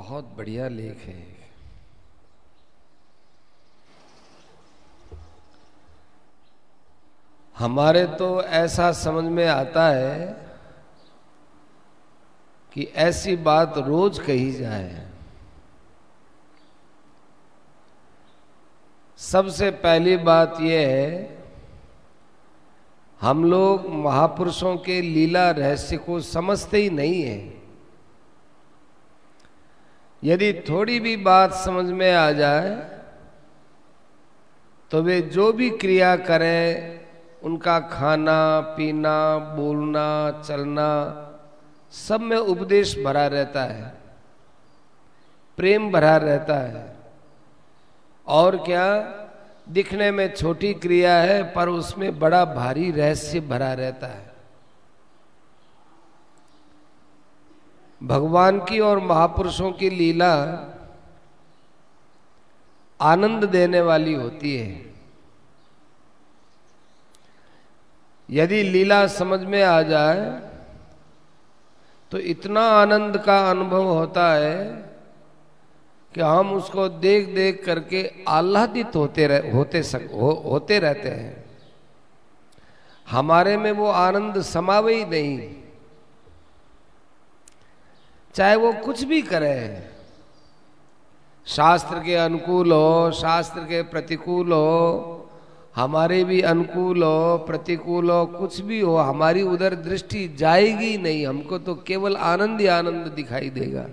बहुत 0.00 0.24
बढ़िया 0.36 0.68
लेख 0.68 0.98
है। 0.98 1.24
हमारे 7.56 8.06
तो 8.06 8.42
ऐसा 8.42 8.90
समझ 8.92 9.24
में 9.24 9.46
आता 9.46 9.86
है 9.88 10.26
कि 12.72 12.84
ऐसी 12.84 13.36
बात 13.36 13.78
रोज 13.78 14.18
कही 14.18 14.52
जाए। 14.52 15.06
सबसे 19.18 19.70
पहली 19.70 20.16
बात 20.16 20.60
यह 20.60 20.88
है, 20.88 21.38
हम 23.20 23.44
लोग 23.44 23.88
महापुरुषों 24.04 24.76
के 24.76 25.00
लीला 25.02 25.50
रहस्य 25.50 25.96
को 25.96 26.20
समझते 26.20 26.78
ही 26.78 26.90
नहीं 26.90 27.22
है। 27.22 27.59
यदि 30.22 30.52
थोड़ी 30.68 31.00
भी 31.00 31.16
बात 31.16 31.52
समझ 31.54 31.86
में 31.86 32.12
आ 32.12 32.30
जाए 32.32 32.70
तो 34.90 35.02
वे 35.02 35.20
जो 35.20 35.52
भी 35.52 35.70
क्रिया 35.70 36.16
करें, 36.16 37.00
उनका 37.42 37.78
खाना, 37.80 38.60
पीना, 38.60 39.38
बोलना, 39.38 40.30
चलना, 40.46 40.88
सब 41.92 42.20
में 42.20 42.36
उपदेश 42.36 42.96
भरा 42.98 43.26
रहता 43.26 43.62
है, 43.64 43.92
प्रेम 45.58 45.90
भरा 45.92 46.16
रहता 46.16 46.54
है। 46.54 46.84
और 48.26 48.56
क्या? 48.56 48.86
दिखने 49.68 50.10
में 50.10 50.34
छोटी 50.34 50.72
क्रिया 50.74 51.14
है, 51.14 51.42
पर 51.52 51.68
उसमें 51.68 52.18
बड़ा 52.18 52.44
भारी 52.44 52.90
रहस्य 52.90 53.40
भरा 53.40 53.72
रहता 53.72 54.06
है। 54.06 54.29
भगवान 58.02 58.58
की 58.58 58.80
और 58.80 58.98
महापुरुषों 58.98 59.72
की 59.72 59.90
लीला 59.90 60.34
आनंद 63.00 63.44
देने 63.44 63.80
वाली 63.80 64.14
होती 64.14 64.56
है। 64.56 64.94
यदि 68.30 68.62
लीला 68.62 69.06
समझ 69.06 69.40
में 69.40 69.62
आ 69.62 69.82
जाए 69.82 70.28
तो 72.12 72.18
इतना 72.18 72.60
आनंद 72.60 73.18
का 73.18 73.50
अनुभव 73.50 73.84
होता 73.84 74.32
है 74.34 74.64
कि 76.14 76.20
हम 76.20 76.52
उसको 76.52 76.88
देख 76.88 77.28
देख 77.34 77.64
करके 77.64 78.12
आह्लादित 78.28 78.96
होते 78.96 79.26
रह, 79.26 79.52
होते 79.52 79.82
सक, 79.82 80.08
हो, 80.14 80.30
होते 80.46 80.78
रहते 80.78 81.08
हैं। 81.08 81.44
हमारे 83.10 83.56
में 83.56 83.72
वो 83.72 83.86
आनंद 83.86 84.40
समावे 84.42 84.94
ही 84.94 85.04
नहीं। 85.04 85.59
चाहे 88.34 88.56
वो 88.56 88.72
कुछ 88.72 89.04
भी 89.04 89.22
करे। 89.22 89.90
शास्त्र 91.46 91.98
के 91.98 92.14
अनुकूल 92.14 92.72
हो, 92.72 93.10
शास्त्र 93.10 93.60
के 93.60 93.82
प्रतिकूल 93.82 94.52
हो, 94.52 95.16
हमारे 95.76 96.24
भी 96.24 96.40
अनुकूल 96.40 97.02
हो, 97.02 97.38
प्रतिकूल 97.38 98.10
हो, 98.10 98.26
कुछ 98.26 98.60
भी 98.60 98.80
हो, 98.80 98.96
हमारी 98.96 99.42
उधर 99.42 99.74
दृष्टि 99.74 100.28
जाएगी 100.28 100.98
नहीं, 100.98 101.26
हमको 101.26 101.58
तो 101.58 101.74
केवल 101.74 102.16
आनंद 102.16 102.60
ही 102.60 102.66
आनंद 102.66 103.06
दिखाई 103.06 103.50
देगा। 103.50 103.86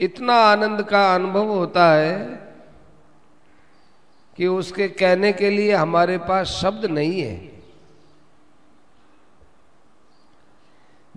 इतना 0.00 0.34
आनंद 0.34 0.82
का 0.82 1.14
अनुभव 1.14 1.48
होता 1.48 1.92
है 1.92 2.18
कि 4.36 4.46
उसके 4.46 4.88
कहने 4.88 5.32
के 5.32 5.50
लिए 5.50 5.72
हमारे 5.72 6.18
पास 6.18 6.46
शब्द 6.46 6.84
नहीं 6.84 7.20
है। 7.20 7.57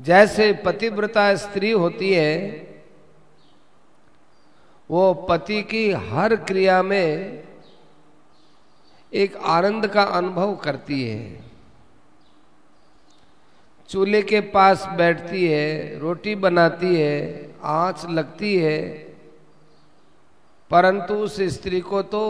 जैसे 0.02 0.54
पतिव्रता 0.54 1.36
स्त्री 1.36 1.72
होती 1.72 2.14
है, 2.14 2.68
वो 4.90 5.14
पति 5.14 5.62
की 5.64 5.92
हर 5.92 6.36
क्रिया 6.36 6.84
में 6.84 7.44
एक 9.14 9.36
आनंद 9.36 9.88
का 9.88 10.04
अनुभव 10.04 10.56
करती 10.56 11.02
है। 11.10 11.44
चूल्हे 13.90 14.22
के 14.22 14.40
पास 14.42 14.86
बैठती 14.86 15.46
है, 15.48 16.00
रोटी 16.00 16.36
बनाती 16.36 16.96
है, 16.96 17.56
आँच 17.64 18.06
लगती 18.06 18.56
है, 18.56 18.82
परंतु 20.70 21.14
उस 21.14 21.42
स्त्री 21.42 21.80
को 21.82 22.02
तो 22.02 22.22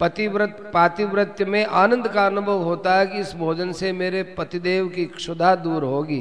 पतिव्रत, 0.00 0.70
पातिव्रत्य 0.74 1.44
में 1.44 1.64
आनंद 1.64 2.08
का 2.08 2.26
अनुभव 2.26 2.62
होता 2.62 2.94
है 2.94 3.06
कि 3.06 3.18
इस 3.18 3.34
भोजन 3.34 3.72
से 3.72 3.92
मेरे 3.92 4.22
पतिदेव 4.38 4.88
की 4.88 5.06
क्षुधा 5.06 5.54
दूर 5.56 5.84
होगी। 5.84 6.20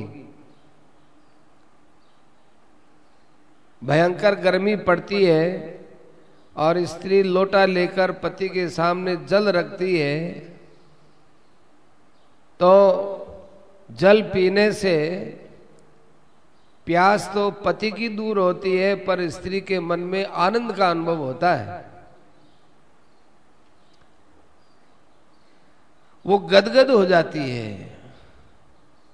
भयंकर 3.81 4.35
गर्मी 4.35 4.75
पड़ती 4.83 5.23
है 5.25 5.79
और 6.55 6.83
स्त्री 6.85 7.21
लोटा 7.23 7.65
लेकर 7.65 8.11
पति 8.19 8.47
के 8.49 8.67
सामने 8.69 9.15
जल 9.25 9.49
रखती 9.49 9.97
है 9.97 10.29
तो 12.59 12.73
जल 13.89 14.21
पीने 14.23 14.71
से 14.73 14.95
प्यास 16.87 17.29
तो 17.33 17.49
पति 17.65 17.91
की 17.91 18.07
दूर 18.09 18.37
होती 18.39 18.75
है, 18.77 18.95
पर 18.95 19.29
स्त्री 19.29 19.61
के 19.61 19.79
मन 19.79 19.99
में 20.01 20.25
आनंद 20.25 20.71
का 20.75 20.89
अनुभव 20.89 21.17
होता 21.17 21.53
है। 21.55 21.85
वो 26.27 26.37
गदगद 26.37 26.89
हो 26.91 27.05
जाती 27.05 27.39
है। 27.39 27.97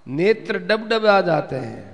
नेत्र 0.07 0.59
डब 0.59 0.87
डब 0.89 1.05
आ 1.05 1.19
जाते 1.21 1.55
हैं। 1.55 1.91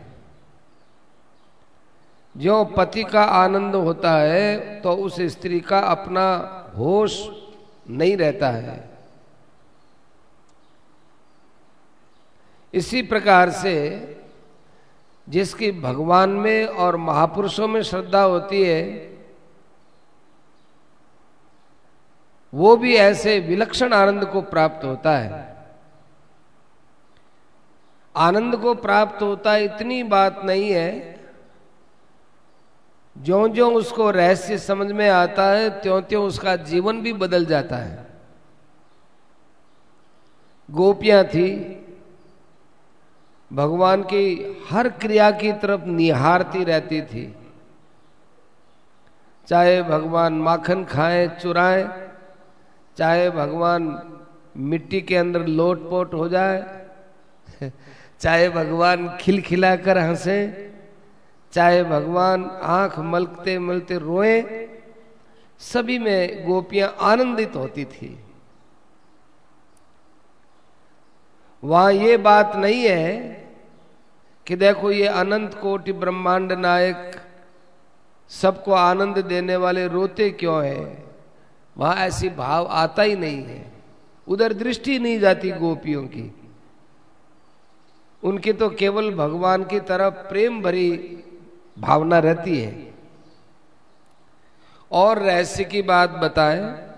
जो 2.36 2.64
पति 2.66 3.04
का 3.04 3.24
आनंद 3.24 3.76
होता 3.76 4.12
है 4.14 4.80
तो 4.82 4.94
उस 4.96 5.20
स्त्री 5.32 5.60
का 5.60 5.80
अपना 5.80 6.26
होश 6.78 7.20
नहीं 7.90 8.16
रहता 8.18 8.50
है। 8.50 8.78
इसी 12.74 13.02
प्रकार 13.02 13.50
से 13.50 13.76
जिसकी 15.28 15.72
भगवान 15.72 16.30
में 16.30 16.66
और 16.66 16.96
महापुरुषों 16.98 17.68
में 17.68 17.82
श्रद्धा 17.84 18.22
होती 18.22 18.62
है 18.64 18.82
वो 22.54 22.78
भी 22.78 22.96
ऐसे 22.96 23.40
विलक्षण 23.40 23.94
आनंद 23.94 24.26
को 24.26 24.42
प्राप्त 24.42 24.86
होता 24.86 25.18
है। 25.18 25.56
आनंद 28.16 28.56
को 28.56 28.76
प्राप्त 28.76 29.22
होता 29.22 29.52
है 29.52 29.66
इतनी 29.66 30.04
बात 30.04 30.42
नहीं 30.44 30.72
है। 30.72 31.20
जो 33.18 33.48
जो 33.48 33.72
उसको 33.72 34.12
रहस्य 34.12 34.58
समझ 34.58 34.92
में 34.92 35.10
आता 35.10 35.44
है 35.44 35.70
त्यों 35.70 36.02
त्यों 36.02 36.26
उसका 36.26 36.56
जीवन 36.56 37.02
भी 37.02 37.14
बदल 37.14 37.46
जाता 37.46 37.76
है। 37.76 38.06
गोपियाँ 40.72 41.24
थी। 41.24 41.76
भगवान 43.54 44.04
की 44.04 44.58
हर 44.70 44.90
क्रिया 44.90 45.32
की 45.32 45.52
तरफ़ 45.54 45.86
निहारती 45.86 46.64
रहती 46.64 47.02
थी। 47.02 47.36
चाहे 49.48 49.84
भगवान 49.84 50.34
माखन 50.34 50.86
खाएँ, 50.86 51.28
चुराएँ 51.28 52.09
चाहे 53.00 53.30
भगवान 53.30 53.84
मिट्टी 54.70 55.02
के 55.02 55.16
अंदर 55.16 55.46
लोट 55.48 55.90
पोट 55.90 56.14
हो 56.14 56.28
जाए, 56.30 56.58
चाहे 58.20 58.50
भगवान 58.50 59.08
खिलखिलाकर 59.22 59.98
हंसे, 59.98 60.40
चाहे 61.54 61.84
भगवान 61.84 62.44
आँख 62.62 63.00
मलकते 63.00 63.58
मलते 63.60 63.98
रोए, 63.98 64.42
सभी 65.62 66.00
में 66.00 66.46
गोपियाँ 66.46 66.96
आनंदित 67.02 67.56
होती 67.56 67.86
थी। 67.86 68.18
वहाँ 71.64 71.92
ये 71.94 72.18
बात 72.20 72.56
नहीं 72.56 72.84
है 72.84 73.08
कि 74.48 74.56
देखो 74.56 74.92
ये 74.92 75.08
अनंत 75.08 75.54
कोटि 75.54 75.94
ब्रह्मांड 75.94 76.52
नायक 76.52 77.12
सबको 78.32 78.72
आनंद 78.74 79.18
देने 79.26 79.56
वाले 79.56 79.88
रोते 79.88 80.30
क्यों 80.32 80.64
है। 80.66 81.09
वहाँ 81.80 81.96
ऐसी 81.96 82.30
भाव 82.30 82.68
आता 82.68 83.02
ही 83.02 83.16
नहीं 83.16 83.44
है। 83.44 83.72
उधर 84.28 84.54
दृष्टि 84.54 85.00
नहीं 85.00 85.20
जाती 85.20 85.52
गोपियों 85.52 86.04
की। 86.04 86.36
उनकी 88.24 88.54
तो 88.54 88.70
केवल 88.70 89.16
भगवान 89.16 89.64
की 89.64 89.80
तरफ़ 89.80 90.14
प्रेम 90.14 90.62
भरी 90.62 90.92
भावना 91.80 92.20
रहती 92.20 92.60
है। 92.60 92.94
और 94.92 95.20
रहस्य 95.20 95.64
की 95.64 95.82
बात 95.82 96.10
बताएँ, 96.10 96.90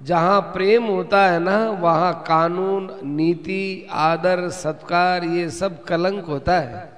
जहाँ 0.00 0.40
प्रेम 0.40 0.84
होता 0.84 1.26
है 1.26 1.38
ना, 1.38 1.70
वहाँ 1.70 2.24
कानून, 2.26 3.00
नीति, 3.04 3.88
आदर, 3.90 4.48
सत्कार, 4.48 5.24
ये 5.24 5.50
सब 5.50 5.84
कलंक 5.84 6.24
होता 6.24 6.60
है। 6.60 6.91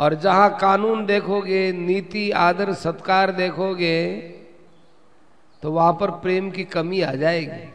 और 0.00 0.14
जहाँ 0.14 0.58
कानून 0.58 1.06
देखोगे, 1.06 1.72
नीति, 1.72 2.30
आदर, 2.30 2.72
सत्कार 2.72 3.32
देखोगे 3.32 4.18
तो 5.62 5.72
वहाँ 5.72 5.92
पर 5.92 6.10
प्रेम 6.10 6.50
की 6.50 6.64
कमी 6.64 7.00
आ 7.00 7.12
जाएगी। 7.12 7.74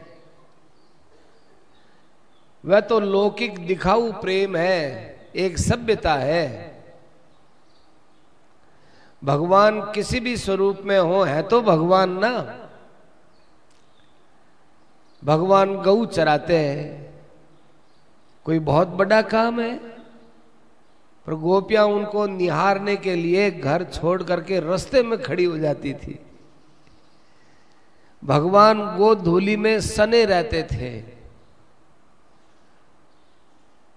वह 2.66 2.80
तो 2.80 3.00
लौकिक 3.00 3.68
दिखाऊ 3.68 4.12
प्रेम 4.12 4.56
है, 4.56 5.16
एक 5.36 5.58
सभ्यता 5.58 6.14
है। 6.14 6.76
भगवान 9.24 9.82
किसी 9.82 10.20
भी 10.20 10.38
स्वरूप 10.38 10.82
में 10.86 11.00
हो, 11.00 11.22
है 11.24 11.44
तो 11.44 11.62
भगवान 11.62 12.20
ना। 12.20 12.60
भगवान 15.24 15.76
गऊ 15.76 16.06
चराते 16.06 16.60
हैं। 16.60 17.14
कोई 18.46 18.60
बहुत 18.60 18.88
बड़ा 18.88 19.22
काम 19.22 19.62
है। 19.62 19.95
पर 21.28 21.34
गोपियाँ 21.34 21.86
उनको 21.86 22.26
निहारने 22.28 22.96
के 22.96 23.16
लिए 23.16 23.52
घर 23.52 23.84
छोड़ 23.84 24.24
करके 24.24 24.60
रस्ते 24.60 25.04
में 25.04 25.22
खड़ी 25.22 25.44
हो 25.44 25.58
जाती 25.58 25.94
थी। 25.94 26.20
भगवान 28.24 28.98
गोधूली 28.98 29.58
में 29.58 29.82
सने 29.82 30.26
रहते 30.26 30.64
थे। 30.64 31.04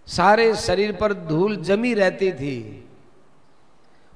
सारे 0.07 0.55
शरीर 0.57 0.93
पर 0.93 1.13
धूल 1.13 1.57
जमी 1.57 1.95
रहती 1.95 2.33
थी। 2.33 2.85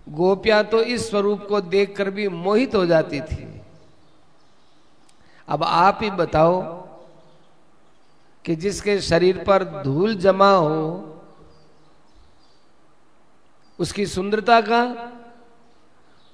गोपियाँ 0.09 0.65
तो 0.65 0.83
इस 0.83 1.11
स्वरूप 1.11 1.47
को 1.49 1.61
देखकर 1.61 2.11
भी 2.11 2.29
मोहित 2.29 2.75
हो 2.75 2.87
जाती 2.87 3.21
थी। 3.21 3.63
अब 5.49 5.63
आप 5.63 5.99
ही 6.03 6.11
बताओ 6.11 6.63
कि 8.45 8.57
जिसके 8.57 9.01
शरीर 9.01 9.45
पर 9.45 9.65
धूल 9.85 10.15
जमा 10.15 10.51
हो 10.51 11.12
उसकी 13.83 14.07
सुंदरता 14.07 14.61
का? 14.61 14.85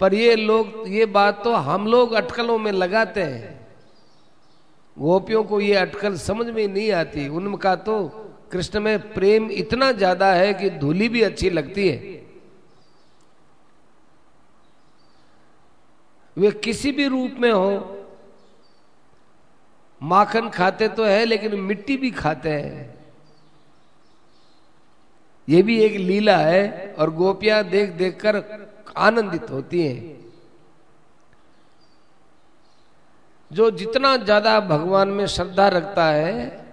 पर 0.00 0.14
ये 0.14 0.34
लोग, 0.36 0.84
ये 0.88 1.06
बात 1.06 1.42
तो 1.44 1.52
हम 1.52 1.86
लोग 1.86 2.12
अटकलों 2.12 2.58
में 2.58 2.70
लगाते 2.72 3.22
हैं। 3.22 3.56
गोपियों 4.96 5.42
को 5.44 5.60
ये 5.60 5.74
अटकल 5.76 6.16
समझ 6.18 6.46
में 6.46 6.66
नहीं 6.68 6.90
आती। 6.92 7.28
उनका 7.28 7.74
तो 7.76 7.96
कृष्ण 8.52 8.80
में 8.80 9.12
प्रेम 9.14 9.50
इतना 9.50 9.90
ज़्यादा 9.92 10.32
है 10.32 10.52
कि 10.54 10.70
धूली 10.70 11.08
भी 11.08 11.22
अच्छी 11.22 11.50
लगती 11.50 11.88
है। 11.88 12.16
वे 16.36 16.50
किसी 16.64 16.92
भी 16.92 17.06
रूप 17.08 17.36
में 17.38 17.50
हो, 17.50 17.94
माखन 20.00 20.48
खाते 20.50 20.88
तो 20.88 21.04
है, 21.04 21.24
लेकिन 21.24 21.54
मिट्टी 21.60 21.96
भी 21.96 22.10
खाते 22.10 22.50
हैं। 22.50 22.97
ये 25.48 25.62
भी 25.62 25.78
एक 25.80 25.96
लीला 25.98 26.36
है 26.36 26.94
और 26.98 27.10
गोपियाँ 27.14 27.62
देख 27.64 27.90
देख 27.90 28.20
कर 28.20 28.42
आनंदित 28.96 29.50
होती 29.50 29.86
हैं। 29.86 30.16
जो 33.50 33.70
जितना 33.70 34.16
ज़्यादा 34.16 34.58
भगवान 34.60 35.08
में 35.08 35.26
श्रद्धा 35.26 35.68
रखता 35.68 36.04
है, 36.04 36.66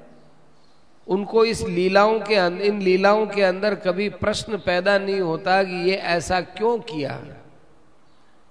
उनको 1.07 1.45
इस 1.45 1.62
लीलाओं 1.62 2.19
के 2.19 2.36
इन 2.68 2.81
लीलाओं 2.81 3.25
के 3.27 3.42
अंदर 3.44 3.75
कभी 3.77 4.10
प्रश्न 4.18 4.57
पैदा 4.57 4.98
नहीं 4.98 5.19
होता 5.19 5.62
कि 5.63 5.75
ये 5.89 5.95
ऐसा 5.95 6.42
क्यों 6.42 6.78
किया। 6.83 7.19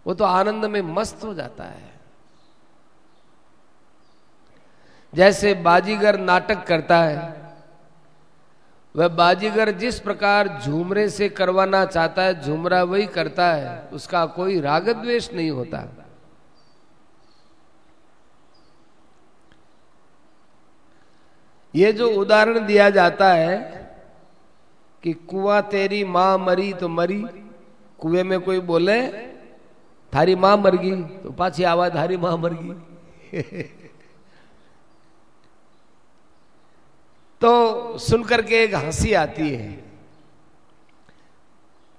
वो 0.07 0.15
तो 0.15 0.25
आनंद 0.25 0.65
में 0.65 0.81
मस्त 0.95 1.25
हो 1.25 1.35
जाता 1.35 1.65
है। 1.65 1.93
जैसे 5.13 5.55
बाजीगर 5.55 6.19
नाटक 6.21 6.65
करता 6.67 7.03
है 7.03 7.44
वह 8.95 9.09
बाजीगर 9.09 9.71
जिस 9.71 9.99
प्रकार 10.01 10.49
झूमरे 10.65 11.09
से 11.09 11.29
करवाना 11.29 11.85
चाहता 11.85 12.23
है, 12.23 12.43
झूमरा 12.43 12.83
वही 12.83 13.07
करता 13.07 13.47
है, 13.53 13.89
उसका 13.93 14.27
कोई 14.27 14.61
राग 14.61 14.89
द्वेष 14.89 15.33
नहीं 15.33 15.51
होता। 15.51 15.85
ये 21.75 21.93
जो 21.93 22.09
उदाहरण 22.11 22.67
दिया 22.67 22.91
जाता 22.91 23.33
है 23.33 23.57
कि 25.03 25.13
कुआ 25.13 25.61
तेरी 25.61 26.05
माँ 26.05 26.39
मरी 26.39 26.73
तो 26.73 26.89
मरी, 26.89 27.25
कुएँ 27.99 28.23
में 28.23 28.41
कोई 28.41 28.61
बोले, 28.61 29.09
थारी 30.13 30.35
माँ 30.35 30.57
मर 30.57 30.77
गई 30.77 31.03
तो 31.03 31.31
पाछी 31.31 31.63
आवाज़, 31.63 31.95
थारी 31.95 32.17
माँ 32.17 32.37
मर 32.37 32.55
गई। 32.55 33.65
तो 37.45 37.99
सुनकर 37.99 38.43
के 38.43 38.65
एक 38.65 38.75
हँसी 38.75 39.13
आती 39.13 39.51
है। 39.51 39.85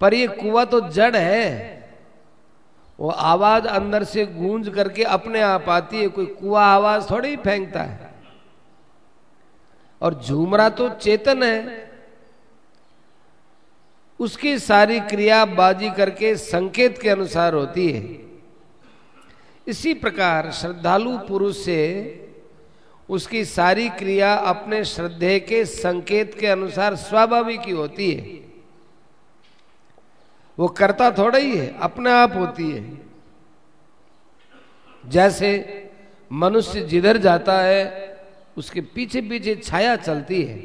पर 0.02 0.14
ये 0.14 0.28
कुआ 0.28 0.66
तो 0.66 0.80
जड़ 0.90 1.16
है। 1.16 1.76
वो 3.00 3.10
आवाज़ 3.10 3.68
अंदर 3.68 4.04
से 4.04 4.26
गूंज 4.26 4.70
करके 4.70 5.04
अपने 5.04 5.42
आप 5.42 5.70
आती 5.70 5.98
है। 5.98 6.08
कोई 6.08 6.26
कुआ 6.26 6.64
आवाज़ 6.64 7.10
थोड़ी 7.12 7.36
फेंकता 7.36 7.82
है। 7.82 8.16
और 10.02 10.22
झूमरा 10.24 10.70
तो 10.70 10.90
चेतन 10.90 11.44
है। 11.44 11.92
उसकी 14.20 14.60
सारी 14.60 15.00
क्रिया 15.00 15.46
बाजी 15.46 15.92
करके 15.92 16.36
संकेत 16.36 17.02
के 17.02 17.10
अनुसार 17.10 17.54
होती 17.54 17.92
है। 17.92 18.26
इसी 19.68 19.94
प्रकार 19.94 20.52
श्रद्धालु 20.52 21.18
पुरुष 21.18 21.58
से 21.58 22.22
उसकी 23.10 23.44
सारी 23.46 23.90
क्रिया 23.90 24.34
अपने 24.34 24.84
श्रद्धे 24.86 25.40
के 25.40 25.64
संकेत 25.66 26.38
के 26.40 26.48
अनुसार 26.48 26.96
स्वाभाविक 26.96 27.62
ही 27.62 27.72
होती 27.72 28.12
है। 28.12 28.40
वो 30.58 30.68
करता 30.68 31.10
थोड़ा 31.12 31.40
ही 31.40 31.58
है, 31.58 31.76
अपने 31.80 32.12
आप 32.12 32.36
होती 32.36 32.70
है। 32.72 33.02
जैसे 35.04 35.50
मनुष्य 36.32 36.82
जिधर 36.82 37.18
जाता 37.18 37.60
है, 37.60 37.84
उसके 38.58 38.82
पीछे 38.82 39.22
पीछे 39.22 39.56
छाया 39.56 39.96
चलती 39.96 40.42
है। 40.44 40.58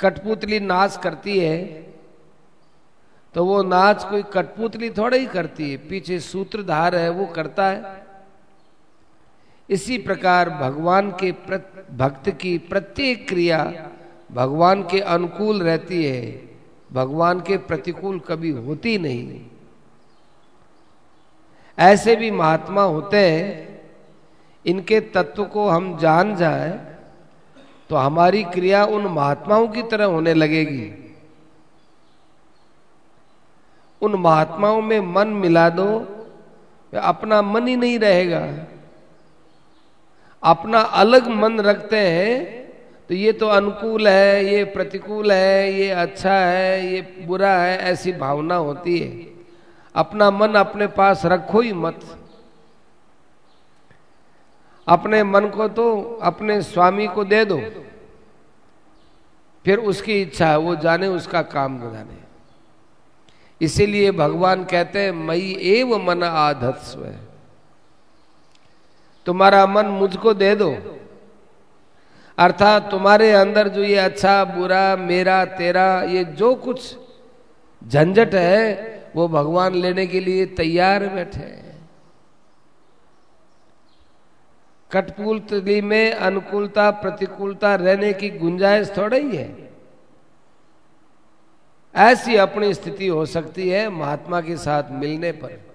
कठपुतली 0.00 0.60
नाच 0.60 0.96
करती 0.96 1.38
है 1.38 1.58
तो 3.34 3.44
वो 3.44 3.62
नाच 3.62 4.04
कोई 4.04 4.22
कठपुतली 4.32 4.88
थोड़ा 4.90 5.16
ही 5.16 5.26
करती 5.26 5.70
है। 5.70 5.76
पीछे 5.88 6.18
सूत्रधार 6.20 6.94
है, 6.96 7.10
वो 7.10 7.26
करता 7.26 7.66
है। 7.66 8.09
इसी 9.70 9.96
प्रकार 9.98 10.48
भगवान 10.50 11.10
के 11.20 11.30
भक्त 11.96 12.30
की 12.30 12.56
प्रत्येक 12.58 13.26
क्रिया 13.28 13.58
भगवान 14.32 14.82
के 14.82 15.00
अनुकूल 15.00 15.62
रहती 15.62 16.04
है। 16.04 16.22
भगवान 16.92 17.40
के 17.40 17.56
प्रतिकूल 17.58 18.18
कभी 18.18 18.50
होती 18.50 18.96
नहीं। 18.98 19.40
ऐसे 21.78 22.14
भी 22.16 22.30
महात्मा 22.30 22.82
होते 22.82 23.16
हैं, 23.18 23.80
इनके 24.64 25.00
तत्व 25.10 25.44
को 25.44 25.68
हम 25.68 25.96
जान 25.98 26.34
जाए 26.36 26.70
तो 27.90 27.96
हमारी 27.96 28.42
क्रिया 28.44 28.84
उन 28.86 29.06
महात्माओं 29.06 29.68
की 29.68 29.82
तरह 29.82 30.04
होने 30.06 30.34
लगेगी। 30.34 30.90
उन 34.02 34.14
महात्माओं 34.14 34.80
में 34.82 35.00
मन 35.06 35.28
मिला 35.36 35.68
दो, 35.70 35.88
अपना 36.92 37.40
मन 37.42 37.66
ही 37.68 37.76
नहीं 37.76 37.98
रहेगा। 37.98 38.42
अपना 40.42 40.80
अलग 40.80 41.28
मन 41.28 41.60
रखते 41.60 41.96
हैं 41.98 42.58
तो 43.10 43.14
ये 43.14 43.32
तो 43.32 43.46
अनुकूल 43.46 44.08
है, 44.08 44.44
ये 44.44 44.64
प्रतिकूल 44.64 45.32
है, 45.32 45.72
ये 45.72 45.90
अच्छा 45.90 46.34
है, 46.34 46.86
ये 46.86 47.00
बुरा 47.26 47.52
है, 47.52 47.78
ऐसी 47.78 48.12
भावना 48.12 48.54
होती 48.56 48.98
है। 48.98 49.26
अपना 49.94 50.30
मन 50.30 50.54
अपने 50.54 50.86
पास 50.86 51.22
रखो 51.26 51.60
ही 51.60 51.72
मत। 51.72 52.00
अपने 54.86 55.22
मन 55.24 55.48
को 55.48 55.68
तो 55.68 56.02
अपने 56.22 56.60
स्वामी 56.62 57.06
को 57.06 57.24
दे 57.24 57.44
दो। 57.44 57.60
फिर 59.64 59.78
उसकी 59.78 60.20
इच्छा 60.22 60.46
है, 60.46 60.58
वो 60.58 60.76
जाने 60.76 61.06
उसका 61.08 61.42
काम 61.42 61.78
जाने 61.80 62.18
इसीलिए 63.60 64.10
भगवान 64.12 64.64
कहते 64.64 64.98
हैं 64.98 65.12
मई 65.12 65.56
एव 65.70 65.96
मन 65.98 66.22
आधत्स्व। 66.22 67.04
है 67.04 67.29
तुम्हारा 69.26 69.66
मन 69.66 69.86
मुझको 69.86 70.34
दे 70.34 70.54
दो। 70.54 71.00
अर्थात 72.38 72.90
तुम्हारे 72.90 73.32
अंदर 73.32 73.68
जो 73.68 73.82
ये 73.84 73.96
अच्छा 73.96 74.44
बुरा, 74.44 74.96
मेरा, 74.96 75.44
तेरा, 75.44 76.02
ये 76.02 76.24
जो 76.24 76.54
कुछ 76.54 76.96
झंझट 77.88 78.34
है, 78.34 79.00
वो 79.16 79.28
भगवान 79.28 79.74
लेने 79.74 80.06
के 80.06 80.20
लिए 80.20 80.46
तैयार 80.46 81.06
बैठे 81.08 81.40
हैं। 81.40 81.88
कठपुतली 84.92 85.80
में 85.80 86.12
अनुकूलता, 86.12 86.90
प्रतिकूलता 86.90 87.74
रहने 87.74 88.12
की 88.12 88.30
गुंजाइश 88.30 88.92
थोड़ा 88.96 89.16
ही। 89.16 89.36
है 89.36 89.70
ऐसी 91.94 92.36
अपनी 92.36 92.74
स्थिति 92.74 93.06
हो 93.06 93.26
सकती 93.26 93.68
है 93.68 93.88
महात्मा 93.88 94.40
के 94.40 94.56
साथ 94.56 94.82
मिलने 94.90 95.32
पर। 95.32 95.69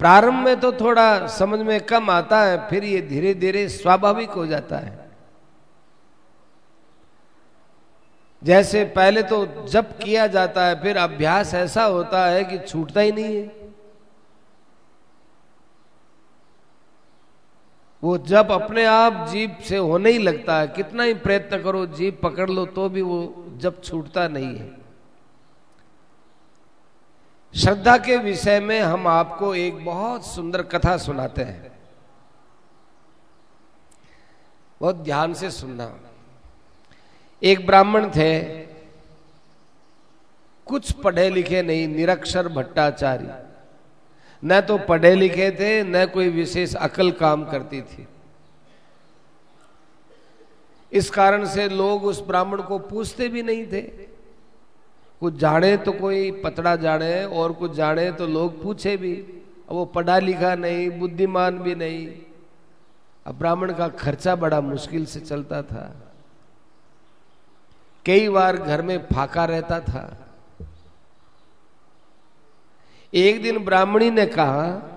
प्रारंभ 0.00 0.44
में 0.44 0.60
तो 0.60 0.72
थोड़ा 0.72 1.26
समझ 1.26 1.58
में 1.60 1.80
कम 1.80 2.10
आता 2.10 2.42
है, 2.42 2.68
फिर 2.68 2.84
ये 2.84 3.00
धीरे 3.00 3.34
धीरे 3.34 3.68
स्वाभाविक 3.68 4.30
हो 4.30 4.46
जाता 4.46 4.78
है। 4.78 5.04
जैसे 8.42 8.84
पहले 8.84 9.22
तो 9.22 9.44
जब 9.68 9.96
किया 9.98 10.26
जाता 10.26 10.66
है, 10.66 10.80
फिर 10.82 10.96
अभ्यास 10.96 11.54
ऐसा 11.54 11.84
होता 11.84 12.26
है 12.26 12.44
कि 12.44 12.58
छूटता 12.58 13.00
ही 13.00 13.12
नहीं 13.12 13.36
है। 13.36 13.64
वो 18.02 18.16
जब 18.18 18.50
अपने 18.52 18.84
आप 18.84 19.26
जीप 19.28 19.58
से 19.64 19.76
होने 19.76 20.10
ही 20.10 20.18
लगता 20.18 20.58
है। 20.60 20.68
कितना 20.68 21.02
ही 21.02 21.14
प्रयत्न 21.14 21.62
करो, 21.62 21.86
जीप 21.86 22.20
पकड़ 22.22 22.50
लो 22.50 22.66
तो 22.66 22.88
भी 22.88 23.02
वो 23.02 23.46
जब 23.56 23.82
छूटता 23.82 24.28
नहीं 24.28 24.56
है। 24.56 24.85
श्रद्धा 27.56 27.98
के 27.98 28.16
विषय 28.16 28.60
में 28.60 28.80
हम 28.80 29.06
आपको 29.06 29.54
एक 29.54 29.84
बहुत 29.84 30.26
सुंदर 30.26 30.62
कथा 30.62 30.96
सुनाते 30.96 31.42
हैं। 31.42 31.72
बहुत 34.80 34.96
ध्यान 34.96 35.34
से 35.34 35.50
सुनना। 35.50 36.00
एक 37.42 37.66
ब्राह्मण 37.66 38.10
थे, 38.10 38.40
कुछ 40.66 40.92
पढ़े 40.92 41.30
लिखे 41.30 41.62
नहीं, 41.62 41.88
निरक्षर 41.88 42.48
भट्टाचारी। 42.48 43.28
न 44.44 44.60
तो 44.60 44.78
पढ़े 44.78 45.14
लिखे 45.14 45.50
थे, 45.50 45.82
न 45.82 46.06
कोई 46.06 46.28
विशेष 46.28 46.74
अकल 46.74 47.10
काम 47.10 47.44
करती 47.44 47.82
थी। 47.82 48.08
इस 50.92 51.10
कारण 51.10 51.46
से 51.46 51.68
लोग 51.68 52.04
उस 52.04 52.26
ब्राह्मण 52.26 52.62
को 52.62 52.78
पूछते 52.78 53.28
भी 53.28 53.42
नहीं 53.42 53.66
थे। 53.66 54.15
कुछ 55.20 55.34
जाने 55.34 55.76
तो 55.76 55.92
कोई 55.92 56.30
पतड़ा 56.30 56.76
जाने 56.76 57.24
और 57.24 57.52
कुछ 57.52 57.72
जाने 57.72 58.12
तो 58.12 58.26
लोग 58.26 58.62
पूछे 58.62 58.96
भी। 58.96 59.12
वो 59.68 59.84
पढ़ा 59.84 60.18
लिखा 60.18 60.54
नहीं, 60.54 60.90
बुद्धिमान 60.90 61.58
भी 61.58 61.74
नहीं। 61.74 62.08
अब 63.26 63.34
ब्राह्मण 63.34 63.72
का 63.74 63.88
खर्चा 63.88 64.36
बड़ा 64.36 64.60
मुश्किल 64.60 65.06
से 65.06 65.20
चलता 65.20 65.62
था। 65.62 66.02
कई 68.06 68.28
बार 68.28 68.56
घर 68.56 68.82
में 68.82 68.98
फाका 69.06 69.44
रहता 69.44 69.80
था। 69.80 70.28
एक 73.12 73.42
दिन 73.42 73.58
ब्राह्मणी 73.64 74.10
ने 74.10 74.26
कहा, 74.26 74.92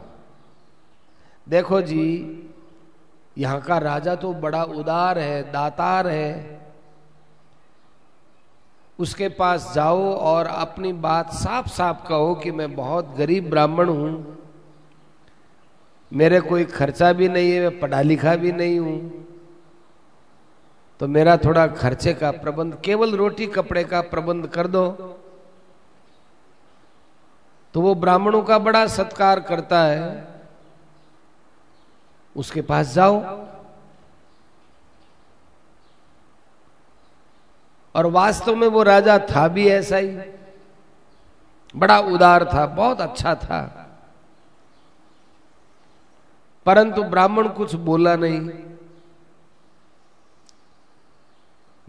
देखो 1.50 1.82
जी, 1.82 2.06
यहाँ 3.38 3.62
का 3.62 3.78
राजा 3.78 4.16
तो 4.16 4.34
बड़ा 4.34 4.64
उदार 4.64 5.20
है, 5.20 5.52
दातार 5.52 6.08
है। 6.08 6.59
उसके 9.00 9.30
पास 9.30 9.72
जाओ 9.76 10.14
और 10.14 10.46
अपनी 10.46 10.94
बात 10.94 11.32
साफ़ 11.34 11.68
साफ़ 11.68 12.08
कहो 12.08 12.36
कि 12.36 12.52
मैं 12.52 12.76
बहुत 12.76 13.16
गरीब 13.18 13.50
ब्राह्मण 13.50 13.90
हूँ। 13.90 14.38
मेरे 16.14 16.40
कोई 16.40 16.66
खर्चा 16.66 17.14
भी 17.14 17.30
नहीं 17.30 17.52
है, 17.52 17.62
मैं 17.62 17.80
पढ़ा 17.80 18.02
लिखा 18.02 18.36
भी 18.36 18.52
नहीं 18.52 18.80
हूँ। 18.80 19.26
तो 21.00 21.08
मेरा 21.08 21.38
थोड़ा 21.38 21.68
खर्चे 21.68 22.14
का 22.14 22.32
प्रबंध, 22.32 22.78
केवल 22.86 23.16
रोटी 23.16 23.48
कपड़े 23.48 23.84
का 23.84 24.02
प्रबंध 24.02 24.48
कर 24.48 24.68
दो। 24.68 24.90
तो 27.74 27.82
वो 27.82 27.96
ब्राह्मणों 27.96 28.42
का 28.42 28.60
बड़ा 28.60 28.88
सत्कार 28.88 29.40
करता 29.40 29.84
है। 29.84 30.28
उसके 32.36 32.62
पास 32.62 32.94
जाओ। 32.94 33.20
और 37.96 38.06
वास्तव 38.06 38.56
में 38.56 38.68
वो 38.68 38.84
राजा 38.84 39.20
था 39.20 39.48
भी 39.48 39.68
ऐसा 39.68 39.98
ही। 39.98 40.18
बड़ा 41.76 42.00
उदार 42.00 42.46
था, 42.54 42.66
बहुत 42.66 43.02
अच्छा 43.02 43.36
था। 43.36 43.86
परंतु 46.66 47.04
ब्राह्मण 47.04 47.48
कुछ 47.48 47.76
बोला 47.76 48.16
नहीं। 48.16 48.50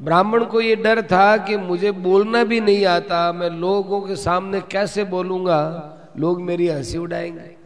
ब्राह्मण 0.00 0.44
को 0.44 0.60
ये 0.60 0.76
डर 0.76 1.02
था 1.02 1.36
कि 1.36 1.56
मुझे 1.56 1.92
बोलना 1.92 2.44
भी 2.44 2.60
नहीं 2.60 2.86
आता, 2.86 3.32
मैं 3.32 3.50
लोगों 3.50 4.00
के 4.00 4.16
सामने 4.16 4.60
कैसे 4.60 5.04
बोलूँगा? 5.04 5.92
लोग 6.16 6.42
मेरी 6.42 6.68
हँसी 6.68 6.98
उड़ाएँगे। 6.98 7.56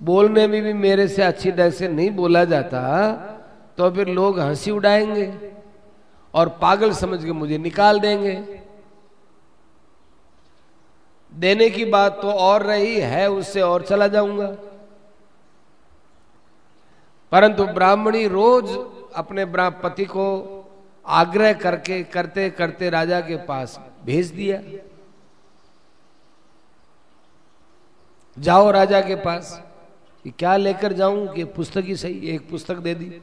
बोलने 0.00 0.46
में 0.46 0.62
भी 0.62 0.72
मेरे 0.72 1.08
से 1.08 1.22
अच्छी 1.22 1.52
ढंग 1.52 1.72
से 1.72 1.88
नहीं 1.88 2.10
बोला 2.10 2.44
जाता। 2.44 3.34
तो 3.78 3.90
फिर 3.90 4.08
लोग 4.08 4.38
हँसी 4.40 4.70
उड़ाएँगे 4.70 5.52
और 6.34 6.48
पागल 6.62 6.92
समझ 6.92 7.24
के 7.24 7.32
मुझे 7.32 7.58
निकाल 7.58 8.00
देंगे। 8.00 8.34
देने 11.32 11.68
की 11.70 11.84
बात 11.84 12.18
तो 12.22 12.30
और 12.30 12.62
रही 12.62 12.96
है, 12.96 13.30
उससे 13.30 13.60
और 13.60 13.82
चला 13.82 14.08
जाऊँगा। 14.08 14.48
परंतु 17.32 17.66
ब्राह्मणी 17.66 18.26
रोज 18.28 18.70
अपने 19.14 19.44
पति 19.46 20.04
को 20.04 20.26
आग्रह 21.06 21.52
करके, 21.52 22.02
करते 22.02 22.50
करते 22.50 22.90
राजा 22.90 23.20
के 23.20 23.36
पास 23.36 23.78
भेज 24.04 24.30
दिया। 24.30 24.60
जाओ 28.36 28.70
राजा 28.70 29.00
के 29.00 29.14
पास 29.14 29.60
कि 30.24 30.30
क्या 30.30 30.56
लेकर 30.56 30.92
जाऊँ 30.92 31.26
कि 31.28 31.44
पुस्तक 31.44 31.84
ही 31.84 31.96
सही, 31.96 32.28
एक 32.28 32.50
पुस्तक 32.50 32.76
दे 32.76 32.94
दी। 32.94 33.20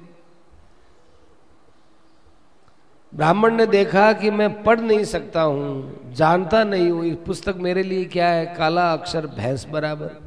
ब्राह्मण 3.15 3.55
ने 3.55 3.65
देखा 3.65 4.11
कि 4.13 4.29
मैं 4.29 4.63
पढ़ 4.63 4.79
नहीं 4.79 5.03
सकता 5.03 5.41
हूँ, 5.41 6.13
जानता 6.13 6.63
नहीं 6.63 6.89
हूँ, 6.91 7.05
इस 7.05 7.17
पुस्तक 7.25 7.55
मेरे 7.55 7.83
लिए 7.83 8.05
क्या 8.05 8.27
है? 8.27 8.45
काला 8.55 8.91
अक्षर, 8.93 9.27
भैंस 9.27 9.65
बराबर। 9.65 10.23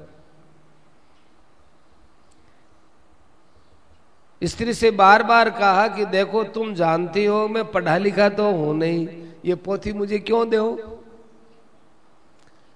स्त्री 4.42 4.74
से 4.74 4.90
बार 4.90 5.22
बार 5.22 5.50
कहा 5.50 5.86
कि 5.88 6.04
देखो, 6.04 6.44
तुम 6.44 6.74
जानती 6.74 7.24
हो, 7.24 7.46
मैं 7.48 7.64
पढ़ा 7.70 7.96
लिखा 7.98 8.28
तो 8.28 8.50
हूँ 8.52 8.76
नहीं, 8.76 9.06
ये 9.44 9.54
पोथी 9.54 9.92
मुझे 9.92 10.18
क्यों 10.18 10.48
दो? 10.50 10.94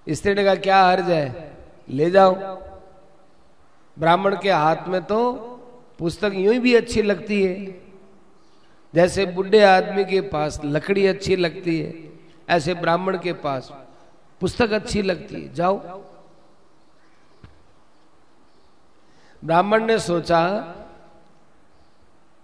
स्त्री 0.07 0.33
ने 0.33 0.43
कहा, 0.43 0.55
क्या 0.55 0.83
हर्ज 0.83 1.09
है? 1.09 1.51
ले 1.89 2.09
जाओ। 2.11 2.33
ब्राह्मण 3.97 4.35
के 4.35 4.51
हाथ 4.51 4.87
में 4.87 5.01
तो 5.03 5.31
पुस्तक 5.99 6.31
यूँ 6.35 6.55
भी 6.55 6.75
अच्छी 6.75 7.01
लगती 7.01 7.41
है। 7.43 7.82
जैसे 8.95 9.25
बुढ़े 9.25 9.63
आदमी 9.63 10.05
के 10.05 10.21
पास 10.21 10.61
लकड़ी 10.65 11.07
अच्छी 11.07 11.35
लगती 11.35 11.79
है, 11.79 11.93
ऐसे 12.49 12.73
ब्राह्मण 12.73 13.17
के 13.17 13.33
पास 13.33 13.73
पुस्तक 14.41 14.71
अच्छी 14.71 15.01
लगती 15.01 15.35
है। 15.35 15.53
जाओ। 15.53 16.03
ब्राह्मण 19.45 19.85
ने 19.85 19.99
सोचा 19.99 20.47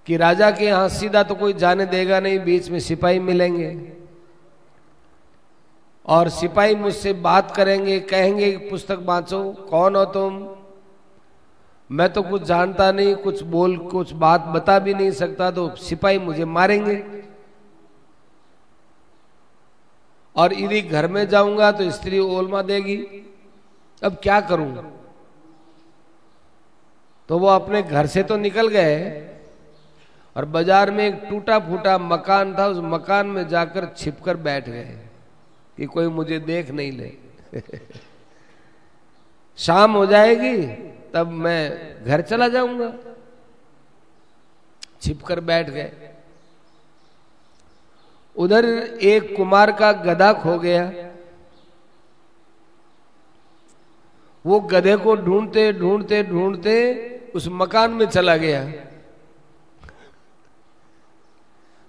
कि 0.06 0.18
राजा 0.18 0.52
के 0.52 0.66
यहाँ 0.66 0.90
सीधा 0.90 1.24
तो 1.24 1.36
कोई 1.36 1.54
जाने 1.54 1.86
देगा 1.86 2.20
नहीं, 2.20 2.40
बीच 2.40 2.70
में 2.70 2.80
सिपाही 2.80 3.20
मिलेंगे। 3.20 3.94
और 6.06 6.30
सिपाही 6.30 6.76
मुझसे 6.76 7.14
बात 7.14 7.56
करेंगे, 7.56 8.00
कहेंगे, 8.00 8.58
पुस्तक 8.58 9.00
बांचो, 9.00 9.52
कौन 9.52 9.96
हो 9.96 10.06
तुम? 10.06 10.59
मैं 11.90 12.12
तो 12.14 12.22
कुछ 12.24 12.42
जानता 12.44 12.92
नहीं, 12.92 13.16
कुछ 13.16 13.42
बोल, 13.44 13.78
कुछ 13.78 14.12
बात 14.14 14.42
बता 14.48 14.78
भी 14.80 14.94
नहीं 14.94 15.12
सकता 15.12 15.50
तो 15.52 15.70
सिपाही 15.78 16.20
मुझे 16.20 16.46
मारेंगे। 16.46 17.04
और 20.36 20.54
यदि 20.54 20.82
घर 20.82 21.08
में 21.08 21.28
जाऊँगा 21.28 21.72
तो 21.72 21.90
स्त्री 21.92 22.20
ओलमा 22.20 22.62
देगी। 22.62 22.98
अब 24.02 24.18
क्या 24.24 24.40
करूँ? 24.42 24.92
तो 27.30 27.40
वो 27.40 27.48
अपने 27.48 27.82
घर 27.82 28.08
से 28.08 28.24
तो 28.24 28.38
निकल 28.38 28.68
गए, 28.68 28.96
और 30.36 30.46
बाज़ार 30.46 30.92
में 30.92 31.04
एक 31.08 31.24
टूटा 31.30 31.60
फूटा 31.60 31.98
मकान 31.98 32.54
था, 32.58 32.68
उस 32.68 32.78
मकान 32.84 33.28
में 33.28 33.48
जाकर 33.48 33.94
छिपकर 33.98 34.38
बैठ 34.38 34.70
गए, 34.70 34.98
कि 35.78 35.86
कोई 35.86 36.08
मुझे 36.10 36.40
देख 36.40 36.72
नहीं 36.72 36.92
ले। 36.92 37.12
शाम 39.58 39.94
हो 39.94 40.06
जाएगी 40.06 40.56
तब 41.14 41.28
मैं 41.28 41.70
घर 42.06 42.22
चला 42.22 42.48
जाऊँगा। 42.48 42.94
छिपकर 45.02 45.40
बैठ 45.40 45.70
गए। 45.70 45.92
उधर 48.36 48.66
एक 49.02 49.36
कुमार 49.38 49.72
का 49.72 49.92
गधा 49.92 50.34
खो 50.34 50.60
गया। 50.60 50.92
वो 54.46 54.60
गधे 54.60 54.96
को 54.98 55.16
ढूंढते 55.16 55.74
ढूंढते 55.74 56.24
ढूंढते 56.24 56.76
उस 57.36 57.48
मकान 57.48 57.92
में 57.92 58.06
चला 58.06 58.38
गया। 58.38 58.74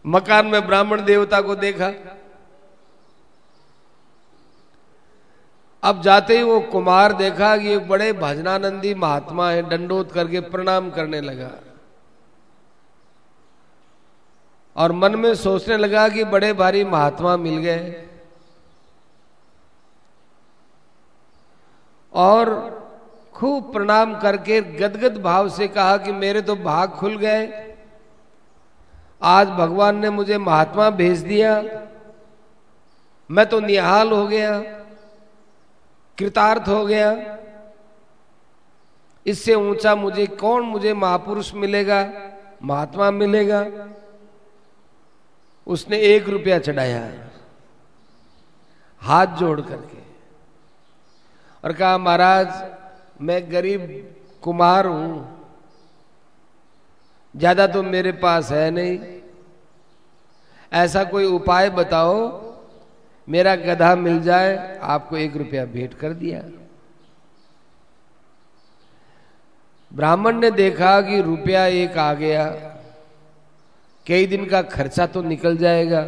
मकान 0.07 0.47
में 0.47 0.67
ब्राह्मण 0.67 1.05
देवता 1.05 1.41
को 1.41 1.55
देखा। 1.55 1.91
अब 5.83 6.03
जाते 6.03 6.37
ही 6.37 6.43
वो 6.43 6.61
कुमार 6.61 7.13
देखा 7.13 7.57
कि 7.57 7.73
एक 7.73 7.89
बड़े 7.89 8.13
भजनानंदी 8.13 8.95
महात्मा 8.95 9.51
है, 9.51 9.69
दंडोत 9.69 10.13
करके 10.13 10.41
प्रणाम 10.41 10.91
करने 10.91 11.21
लगा। 11.21 11.51
और 14.77 14.93
मन 14.93 15.17
में 15.17 15.35
सोचने 15.35 15.77
लगा 15.77 16.09
कि 16.09 16.25
बड़े 16.25 16.53
भारी 16.53 16.85
महात्मा 16.85 17.37
मिल 17.37 17.59
गए। 17.59 18.09
और 22.13 22.49
खूब 23.35 23.73
प्रणाम 23.73 24.19
करके 24.19 24.61
गदगद 24.61 25.23
भाव 25.23 25.49
से 25.49 25.69
कहा 25.69 25.97
कि 25.97 26.13
मेरे 26.13 26.43
तो 26.43 26.57
भाग 26.57 26.91
खुल 26.91 27.17
गए। 27.17 27.75
आज 29.23 29.49
भगवान 29.49 29.97
ने 29.97 30.11
मुझे 30.11 30.39
महात्मा 30.39 30.91
भेज 30.91 31.19
दिया। 31.19 31.63
मैं 33.31 33.47
तो 33.47 33.61
निहाल 33.61 34.13
हो 34.13 34.27
गया। 34.27 34.80
कृतार्थ 36.21 36.69
हो 36.69 36.85
गया। 36.87 37.11
इससे 39.27 39.55
ऊँचा 39.55 39.95
मुझे 39.95 40.27
कौन 40.27 40.63
मुझे 40.65 40.93
महापुरुष 40.95 41.55
मिलेगा? 41.55 42.05
महात्मा 42.63 43.11
मिलेगा। 43.11 43.65
उसने 45.67 45.99
एक 45.99 46.29
रुपया 46.29 46.59
चढ़ाया। 46.59 47.03
हाथ 49.03 49.37
जोड़ 49.37 49.61
करके। 49.61 49.99
और 51.65 51.73
कहा, 51.73 51.99
महाराज, 51.99 52.49
मैं 53.21 53.41
गरीब 53.53 53.83
कुमार 54.43 54.87
हूँ। 54.87 55.39
ज़्यादा 57.35 57.67
तो 57.67 57.83
मेरे 57.83 58.13
पास 58.13 58.51
है 58.53 58.71
नहीं। 58.71 58.99
ऐसा 60.73 61.05
कोई 61.05 61.27
उपाय 61.27 61.71
बताओ 61.71 62.17
मेरा 63.31 63.55
गधा 63.57 63.95
मिल 63.97 64.21
जाए, 64.23 64.79
आपको 64.83 65.17
एक 65.17 65.37
रुपया 65.37 65.65
भेंट 65.65 65.95
कर 65.95 66.13
दिया। 66.13 66.43
ब्राह्मण 69.93 70.39
ने 70.41 70.51
देखा 70.51 71.01
कि 71.01 71.21
रुपया 71.21 71.65
एक 71.67 71.99
आ 71.99 72.13
गया। 72.15 72.45
कई 74.07 74.27
दिन 74.27 74.45
का 74.47 74.63
खर्चा 74.63 75.07
तो 75.07 75.23
निकल 75.23 75.57
जाएगा। 75.57 76.03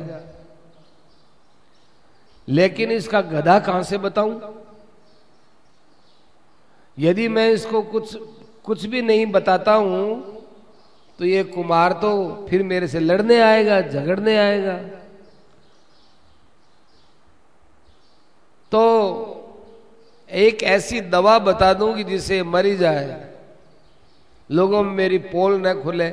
लेकिन 2.49 2.91
इसका 2.91 3.21
गधा 3.21 3.59
कहाँ 3.59 3.83
से 3.83 3.99
बताऊँ? 3.99 4.55
यदि 6.99 7.29
मैं 7.29 7.49
इसको 7.51 7.83
कुछ 7.83 8.17
कुछ 8.65 8.85
भी 8.87 9.03
नहीं 9.03 9.27
बताता 9.27 9.75
हूँ 9.75 10.07
तो 11.19 11.25
ये 11.25 11.43
कुमार 11.45 11.93
तो 11.93 12.11
फिर 12.51 12.63
मेरे 12.63 12.89
से 12.89 13.01
लड़ने 13.01 13.41
आएगा, 13.41 13.81
झगड़ने 13.81 14.37
आएगा। 14.39 14.79
तो 18.73 18.83
एक 20.29 20.63
ऐसी 20.65 21.01
दवा 21.03 21.39
बता 21.41 21.73
दूँ 21.75 21.95
कि 21.95 22.05
जिसे 22.05 22.43
मरी 22.45 22.77
जाए। 22.77 23.29
लोगों 24.51 24.83
में 24.83 24.93
मेरी 24.93 25.19
पोल 25.19 25.61
न 25.61 25.73
खुले, 25.83 26.11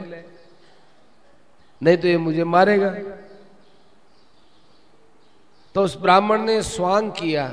नहीं 1.82 1.98
तो 1.98 2.08
ये 2.08 2.18
मुझे 2.18 2.44
मारेगा। 2.46 2.90
तो 5.76 5.84
उस 5.84 5.98
ब्राह्मण 5.98 6.42
ने 6.42 6.62
स्वांग 6.64 7.12
किया, 7.12 7.48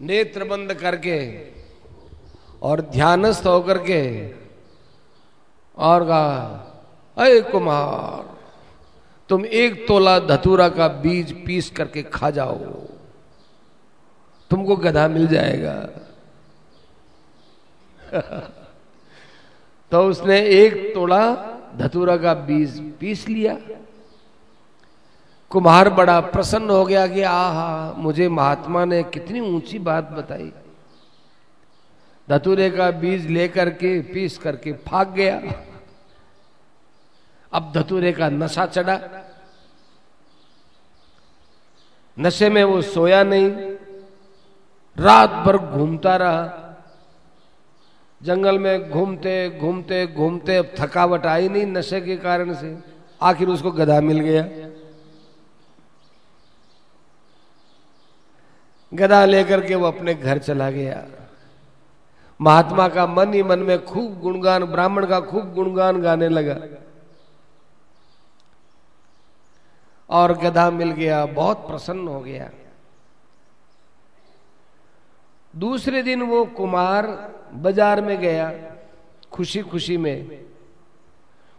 नेत्र 0.00 0.44
बंद 0.44 0.74
करके 0.74 1.18
और 2.62 2.80
ध्यानस्थ 2.90 3.46
होकर 3.46 3.78
के 3.80 4.02
और 5.76 6.04
कहा 6.04 6.34
अरे 7.16 7.40
कुमार 7.42 8.37
तुम 9.28 9.46
एक 9.46 9.88
तोला 9.88 10.18
धतूरा 10.18 10.68
का 10.68 10.88
बीज 10.88 11.44
पीस 11.46 11.70
करके 11.70 12.02
खा 12.02 12.30
जाओ। 12.30 12.56
तुमको 14.50 14.76
गधा 14.76 15.08
मिल 15.08 15.26
जाएगा। 15.26 15.88
तो 19.90 20.08
उसने 20.08 20.40
एक 20.40 20.94
तोला 20.94 21.34
धतूरा 21.76 22.16
का 22.16 22.34
बीज 22.34 22.92
पीस 23.00 23.28
लिया। 23.28 23.58
कुम्हार 25.50 25.90
बड़ा 25.90 26.20
प्रसन्न 26.20 26.70
हो 26.70 26.84
गया 26.84 27.06
कि 27.06 27.22
आहा, 27.22 27.94
मुझे 27.96 28.28
महात्मा 28.28 28.84
ने 28.84 29.02
कितनी 29.02 29.40
ऊँची 29.40 29.78
बात 29.78 30.10
बताई। 30.10 30.52
धतूरे 32.30 32.70
का 32.70 32.90
बीज 32.90 33.26
लेकर 33.26 33.70
के 33.70 34.00
पीस 34.00 34.38
करके 34.38 34.72
फाक 34.72 35.08
गया। 35.08 35.40
अब 37.52 37.72
धतूरे 37.76 38.12
का 38.12 38.28
नशा 38.28 38.66
चढ़ा। 38.66 39.00
नशे 42.18 42.48
में 42.50 42.64
वो 42.64 42.82
सोया 42.82 43.22
नहीं। 43.22 43.50
रात 44.98 45.30
भर 45.30 45.56
घूमता 45.56 46.16
रहा। 46.16 46.64
जंगल 48.22 48.58
में 48.58 48.90
घूमते 48.90 49.58
घूमते 49.58 50.06
घूमते 50.06 50.56
अब 50.56 50.74
थकावट 50.78 51.26
आई 51.26 51.48
नहीं 51.48 51.66
नशे 51.66 52.00
के 52.00 52.16
कारण 52.16 52.54
से। 52.54 52.78
आखिर 53.22 53.48
उसको 53.48 53.70
गधा 53.70 54.00
मिल 54.00 54.20
गया। 54.20 54.42
गधा 58.94 59.24
लेकर 59.24 59.66
के 59.66 59.74
वो 59.74 59.86
अपने 59.86 60.14
घर 60.14 60.38
चला 60.38 60.70
गया। 60.70 61.06
महात्मा 62.40 62.88
का 62.88 63.06
मन 63.06 63.34
ही 63.34 63.42
मन 63.42 63.58
में 63.58 63.84
खूब 63.84 64.20
गुणगान, 64.20 64.64
ब्राह्मण 64.64 65.06
का 65.06 65.20
खूब 65.20 65.54
गुणगान 65.54 66.02
गाने 66.02 66.28
लगा। 66.28 66.84
और 70.10 70.32
गधा 70.38 70.70
मिल 70.70 70.90
गया, 70.90 71.24
बहुत 71.26 71.66
प्रसन्न 71.68 72.08
हो 72.08 72.20
गया। 72.20 72.50
दूसरे 75.54 76.02
दिन 76.02 76.22
वो 76.22 76.44
कुमार 76.44 77.06
बाज़ार 77.54 78.00
में 78.00 78.18
गया 78.20 78.52
खुशी 79.32 79.62
खुशी 79.62 79.96
में। 79.96 80.46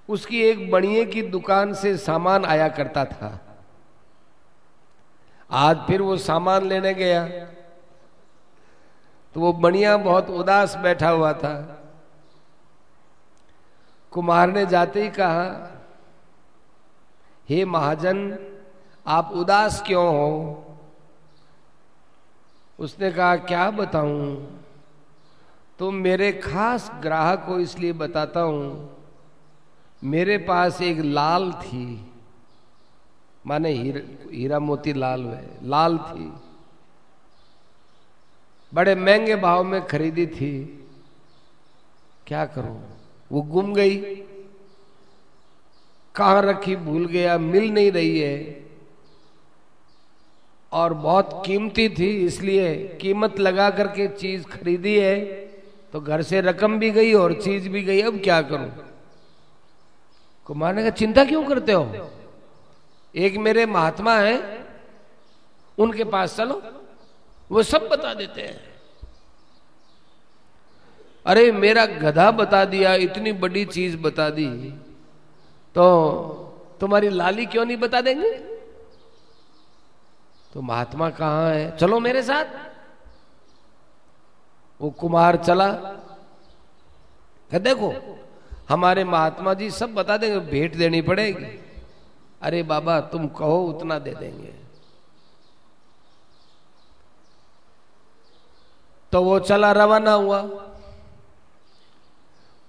उसकी 0.09 0.41
एक 0.41 0.69
बणिए 0.71 1.05
की 1.05 1.21
दुकान 1.21 1.73
से 1.73 1.95
सामान 1.97 2.45
आया 2.45 2.67
करता 2.67 3.05
था। 3.05 3.39
आज 5.49 5.77
फिर 5.87 6.01
वो 6.01 6.17
सामान 6.17 6.65
लेने 6.65 6.93
गया। 6.93 7.27
तो 9.35 9.41
वो 9.41 9.51
बनिया 9.53 9.97
बहुत 9.97 10.29
उदास 10.29 10.75
बैठा 10.75 11.09
हुआ 11.09 11.33
था। 11.33 11.55
कुमार 14.11 14.51
ने 14.51 14.65
जाते 14.65 15.03
ही 15.03 15.09
कहा 15.09 15.45
हे 17.49 17.65
महाजन 17.65 18.39
आप 19.07 19.31
उदास 19.31 19.83
क्यों 19.87 20.07
हो? 20.07 20.65
उसने 22.79 23.11
कहा 23.11 23.35
क्या 23.35 23.71
बताऊँ? 23.71 24.59
तो 25.79 25.91
मेरे 25.91 26.31
खास 26.31 26.91
ग्राहक 27.01 27.43
को 27.47 27.59
इसलिए 27.59 27.93
बताता 27.93 28.41
हूँ। 28.41 28.97
मेरे 30.03 30.37
पास 30.37 30.81
एक 30.81 30.99
लाल 30.99 31.53
थी। 31.53 32.11
माने 33.45 33.69
हीर, 33.71 34.27
हीरा 34.33 34.59
मोती 34.59 34.93
लाल 34.93 35.25
है 35.25 35.49
लाल 35.63 35.97
थी। 35.97 36.33
बड़े 38.73 38.95
महँगे 38.95 39.35
भाव 39.35 39.63
में 39.63 39.87
खरीदी 39.87 40.27
थी। 40.27 40.85
क्या 42.27 42.45
करूँ? 42.45 42.83
वो 43.31 43.41
गुम 43.41 43.73
गई। 43.73 44.25
कहाँ 46.19 46.41
रखी, 46.43 46.75
भूल 46.77 47.05
गया, 47.07 47.37
मिल 47.39 47.69
नहीं 47.71 47.91
रही 47.91 48.19
है। 48.19 48.67
और 50.71 50.93
बहुत 50.93 51.41
कीमती 51.45 51.87
थी, 51.89 52.09
इसलिए 52.25 52.75
कीमत 53.01 53.39
लगा 53.39 53.69
करके 53.69 54.07
चीज़ 54.09 54.43
खरीदी 54.47 54.97
है 54.99 55.15
तो 55.93 55.99
घर 56.01 56.21
से 56.21 56.41
रकम 56.41 56.77
भी 56.79 56.89
गई 56.91 57.13
और 57.13 57.33
चीज़ 57.41 57.69
भी 57.69 57.81
गई, 57.83 58.01
अब 58.01 58.19
क्या 58.19 58.41
करूँ? 58.41 58.69
कुमार 60.47 60.75
ने 60.75 60.81
कहा, 60.81 60.89
चिंता 60.91 61.23
क्यों 61.25 61.43
करते 61.43 61.71
हो? 61.71 62.09
एक 63.15 63.37
मेरे 63.37 63.65
महात्मा 63.65 64.15
है, 64.15 64.65
उनके 65.77 66.03
पास 66.03 66.35
चलो, 66.37 66.61
वो 67.49 67.63
सब 67.63 67.87
बता 67.91 68.13
देते 68.13 68.41
हैं। 68.41 68.59
अरे, 71.25 71.51
मेरा 71.51 71.85
गधा 71.85 72.29
बता 72.31 72.63
दिया, 72.65 72.93
इतनी 73.01 73.31
बड़ी 73.33 73.65
चीज़ 73.67 73.97
बता 73.97 74.29
दी। 74.29 74.47
तो 75.79 76.33
तुम्हारी 76.79 77.09
लाली 77.09 77.45
क्यों 77.45 77.65
नहीं 77.65 77.77
बता 77.77 78.01
देंगे? 78.01 78.33
तो 80.53 80.61
महात्मा 80.61 81.09
कहाँ 81.09 81.49
है? 81.49 81.77
चलो 81.77 81.99
मेरे 81.99 82.23
साथ। 82.23 82.45
वो 84.81 84.89
कुमार 84.89 85.35
चला। 85.35 85.67
है 87.51 87.59
देखो, 87.59 88.19
हमारे 88.69 89.03
महात्मा 89.03 89.53
जी 89.53 89.71
सब 89.71 89.93
बता 89.93 90.17
देंगे, 90.17 90.39
भेंट 90.39 90.75
देनी 90.75 91.01
पड़ेगी। 91.01 91.59
अरे 92.41 92.63
बाबा, 92.63 92.99
तुम 92.99 93.27
कहो, 93.27 93.65
उतना 93.65 93.99
दे 93.99 94.15
देंगे। 94.15 94.55
तो 99.11 99.23
वो 99.23 99.39
चला, 99.39 99.71
रवाना 99.71 100.11
हुआ। 100.11 100.41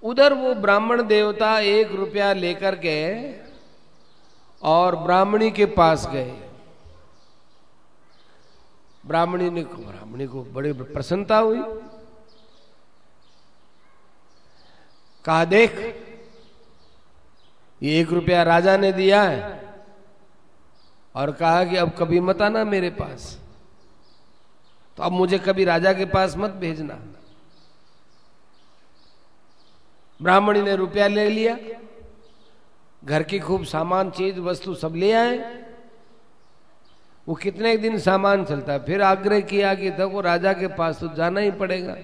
उधर 0.03 0.33
वो 0.33 0.55
ब्राह्मण 0.55 1.03
देवता 1.03 1.59
एक 1.61 1.93
रुपया 1.93 2.33
लेकर 2.33 2.75
गए 2.75 3.41
और 4.63 4.97
ब्राह्मणी 4.97 5.51
के 5.51 5.67
पास 5.67 6.07
गए। 6.07 6.31
ब्राह्मणी 9.07 9.51
ने 9.51 9.63
ब्राह्मणी 9.65 10.27
को 10.27 10.43
बड़ी 10.45 10.73
प्रसन्नता 10.73 11.39
हुई। 11.39 11.63
कहा, 15.25 15.45
देख, 15.45 15.79
ये 17.83 18.01
एक 18.01 18.13
रुपया 18.13 18.43
राजा 18.43 18.77
ने 18.77 18.93
दिया 18.93 19.23
है 19.23 19.75
और 21.15 21.33
कहा 21.33 21.65
कि 21.65 21.77
अब 21.77 21.91
कभी 21.99 22.21
मत 22.21 22.43
आना 22.43 22.65
मेरे 22.65 22.91
पास। 22.91 23.39
तो 24.97 25.03
अब 25.03 25.13
मुझे 25.13 25.39
कभी 25.39 25.65
राजा 25.65 25.93
के 25.93 26.05
पास 26.05 26.37
मत 26.37 26.51
भेजना। 26.51 26.99
ब्राह्मणी 30.23 30.63
ने 30.63 30.77
रुपया 30.77 31.09
ले 31.09 31.31
लिया। 31.31 31.57
घर 33.05 33.23
की 33.23 33.39
खूब 33.39 33.65
सामान, 33.65 34.11
चीज़, 34.11 34.41
वस्तु 34.41 34.75
सब 34.75 34.95
ले 34.95 35.13
आए। 35.13 35.65
वो 37.29 37.35
कितने 37.35 37.77
दिन 37.77 37.99
सामान 37.99 38.45
चलता 38.45 38.73
है? 38.73 38.85
फिर 38.85 39.03
आग्रह 39.03 39.41
किया 39.41 39.75
कि 39.75 39.91
देखो 39.91 40.21
राजा 40.21 40.53
के 40.53 40.67
पास 40.67 41.01
तो 41.01 41.09
जाना 41.09 41.41
ही 41.41 41.51
पड़ेगा। 41.51 41.97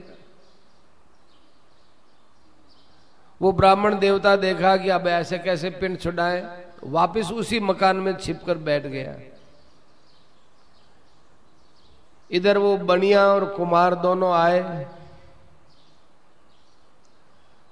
वो 3.43 3.53
ब्राह्मण 3.53 3.99
देवता 3.99 4.37
देखा 4.37 4.77
कि 4.77 4.89
अब 4.89 5.07
ऐसे 5.07 5.39
कैसे 5.39 5.71
पिंड 5.71 5.99
छुड़ाए 5.99 6.67
वापिस 6.85 7.31
उसी 7.31 7.61
मकान 7.61 7.97
में 7.97 8.17
छिपकर 8.17 8.59
बैठ 8.59 8.87
गया। 8.87 9.15
इधर 12.31 12.59
वो 12.59 12.77
बनिया 12.77 13.27
और 13.27 13.45
कुमार 13.45 13.95
दोनों 13.95 14.33
आए। 14.33 14.87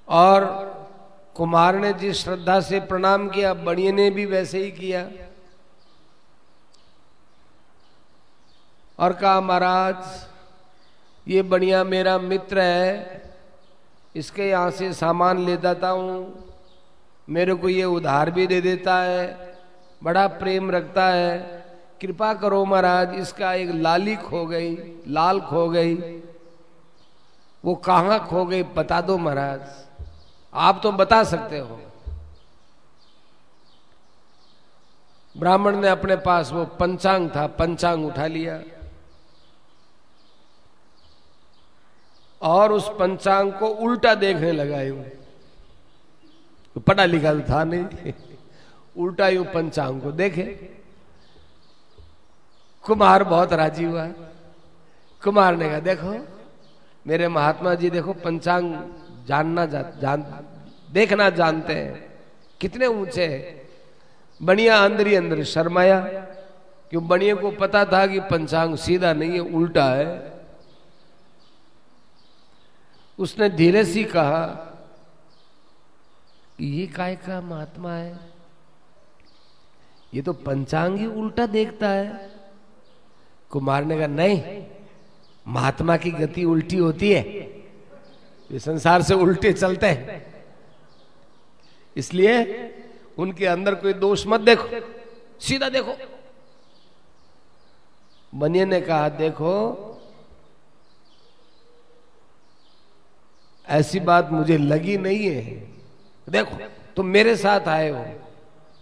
और 0.09 0.45
कुमार 1.37 1.77
ने 1.77 1.93
जिस 1.93 2.23
श्रद्धा 2.25 2.61
से 2.61 2.81
प्रणाम 2.81 3.29
किया 3.29 3.53
बनिए 3.55 3.93
ने 3.93 4.09
भी 4.11 4.27
वैसे 4.27 4.63
ही 4.65 4.71
किया। 4.71 5.09
और 8.99 9.13
कहा, 9.13 9.41
महाराज, 9.41 10.05
ये 11.27 11.43
बढ़िया 11.43 11.83
मेरा 11.85 12.19
मित्र 12.19 12.61
है, 12.61 13.23
इसके 14.15 14.49
यहाँ 14.49 14.71
से 14.71 14.93
सामान 14.93 15.45
ले 15.45 15.57
जाता 15.57 15.89
हूँ। 15.89 16.45
मेरे 17.29 17.55
को 17.55 17.69
ये 17.69 17.85
उधार 17.85 18.31
भी 18.31 18.47
दे 18.47 18.61
देता 18.61 18.97
है, 18.97 19.57
बड़ा 20.03 20.27
प्रेम 20.29 20.71
रखता 20.71 21.07
है। 21.07 21.63
कृपा 22.01 22.33
करो 22.35 22.65
महाराज, 22.65 23.15
इसका 23.15 23.53
एक 23.55 23.71
लाली 23.71 24.17
खो 24.17 24.45
गई, 24.47 24.75
लाल 25.09 25.41
खो 25.41 25.69
गई। 25.69 25.95
वो 27.65 27.75
कहाँ 27.75 28.19
खो 28.27 28.45
गई, 28.45 28.63
बता 28.63 29.01
दो 29.01 29.17
महाराज। 29.19 29.61
आप 30.55 30.81
तो 30.83 30.93
बता 30.93 31.25
सकते 31.25 31.59
हो। 31.59 31.81
ब्राह्मण 35.39 35.77
ने 35.77 35.89
अपने 35.89 36.17
पास 36.17 36.53
वो 36.53 36.65
पंचांग 36.65 37.31
था, 37.31 37.47
पंचांग 37.47 38.07
उठा 38.07 38.27
लिया। 38.27 38.63
और 42.43 42.73
उस 42.73 42.89
पंचांग 42.89 43.53
को 43.53 43.67
उल्टा 43.67 44.15
देखने 44.15 44.53
लगा 44.53 44.83
यूँ। 44.83 45.05
तो 46.75 46.81
पढ़ा 46.81 47.05
लिखा 47.05 47.35
तो 47.35 47.41
था 47.41 47.65
नहीं। 47.65 48.13
उल्टा 48.97 49.29
यूँ 49.29 49.45
पंचांग 49.45 50.03
को 50.03 50.13
देखे। 50.13 50.45
कुमार 52.83 53.25
बहुत 53.25 53.53
राज़ी 53.53 53.85
हुआ। 53.85 54.07
कुमार 55.23 55.57
ने 55.57 55.69
कहा, 55.69 55.79
देखो, 55.79 56.27
मेरे 57.07 57.29
महात्मा 57.29 57.75
जी 57.75 57.91
देखो, 57.91 58.13
पंचांग 58.13 58.75
जानना 59.27 59.67
जा, 59.67 59.83
जान 59.83 60.47
देखना 60.91 61.31
जानते 61.31 61.75
हैं। 61.75 62.21
कितने 62.61 62.87
ऊँचे 62.87 63.27
हैं। 63.27 63.69
बनिया 64.43 64.85
अंदर 64.85 65.07
ही 65.07 65.15
अंदर 65.15 65.45
शर्माया। 65.45 66.01
क्यों 66.91 67.09
बनिया 67.09 67.35
को 67.35 67.51
पता 67.51 67.85
था 67.85 68.07
कि 68.07 68.21
पंचांग 68.21 68.77
सीधा 68.77 69.13
नहीं 69.13 69.31
है 69.31 69.41
उल्टा 69.41 69.85
है। 69.85 70.35
उसने 73.19 73.51
धीरे 73.51 73.85
सी 73.85 74.05
कहा 74.05 74.47
कि 76.59 76.67
ये 76.81 76.87
काय 76.87 77.17
का 77.17 77.41
महात्मा 77.41 77.93
है? 77.93 78.19
ये 80.15 80.23
तो 80.23 80.33
पंचांग 80.33 80.99
ही 80.99 81.07
उल्टा 81.07 81.47
देखता 81.47 81.89
है। 81.89 82.31
कुमार 83.51 83.85
ने 83.85 83.97
कहा 83.97 84.07
नहीं 84.07 84.67
महात्मा 85.49 85.97
की 85.97 86.11
गति 86.11 86.45
उल्टी 86.45 86.77
होती 86.77 87.13
है। 87.13 87.23
ये 88.55 88.59
संसार 88.61 89.03
से 89.03 89.15
उल्टे 89.15 89.53
चलते 89.53 89.87
हैं। 89.87 90.23
इसलिए 91.97 92.35
उनके 93.19 93.47
अंदर 93.47 93.75
कोई 93.75 93.93
दोष 93.93 94.27
मत 94.27 94.41
देखो। 94.41 94.69
सीधा 95.41 95.69
देखो। 95.69 95.95
बनिए 98.33 98.65
ने 98.65 98.81
कहा, 98.81 99.09
देखो, 99.09 99.91
ऐसी 103.67 104.01
बात 104.01 104.31
मुझे 104.33 104.57
लगी 104.59 104.97
नहीं 104.99 105.27
है। 105.27 105.43
देखो, 106.29 106.57
तुम 106.97 107.07
मेरे 107.07 107.37
साथ 107.37 107.69
आए 107.69 107.91
हो 107.91 108.05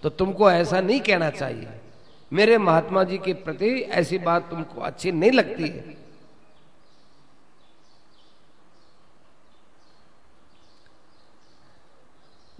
तो 0.03 0.09
तुमको 0.09 0.51
ऐसा 0.51 0.81
नहीं 0.81 1.01
कहना 1.01 1.31
चाहिए। 1.31 1.69
मेरे 2.33 2.59
महात्मा 2.59 3.05
जी 3.05 3.19
के 3.19 3.33
प्रति 3.35 3.69
ऐसी 3.93 4.19
बात 4.19 4.49
तुमको 4.51 4.81
अच्छी 4.81 5.13
नहीं 5.13 5.31
लगती 5.31 5.69
है। 5.69 6.02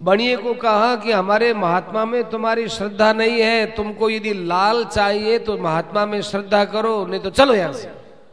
बणिए 0.03 0.37
को 0.37 0.53
कहा 0.55 0.95
कि 0.97 1.13
हमारे 1.13 1.53
महात्मा 1.55 2.05
में 2.05 2.23
तुम्हारी 2.31 2.69
श्रद्धा 2.69 3.13
नहीं 3.13 3.41
है, 3.41 3.67
तुमको 3.75 4.09
यदि 4.11 4.33
लाल 4.35 4.85
चाहिए 4.85 5.39
तो 5.39 5.57
महात्मा 5.59 6.07
में 6.07 6.21
श्रद्धा 6.23 6.65
करो, 6.65 7.05
नहीं 7.07 7.21
तो 7.21 7.31
चलो 7.31 7.55
यहाँ 7.55 7.73
से, 7.73 7.91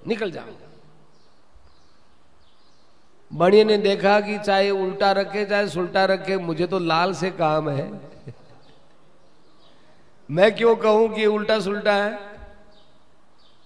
निकल 0.07 0.31
जाओ। 0.31 0.57
बणिए 3.31 3.63
ने 3.63 3.77
देखा 3.77 4.19
कि 4.19 4.37
चाहे 4.37 4.69
उल्टा 4.69 5.11
रखे, 5.11 5.45
चाहे 5.45 5.67
सुल्टा 5.67 6.05
रखे, 6.05 6.37
मुझे 6.37 6.67
तो 6.67 6.79
लाल 6.79 7.13
से 7.13 7.29
काम 7.31 7.69
है। 7.69 7.91
मैं 10.29 10.55
क्यों 10.55 10.75
कहूँ 10.75 11.09
कि 11.09 11.25
उल्टा 11.25 11.59
सुल्टा 11.59 11.93
है? 11.93 12.17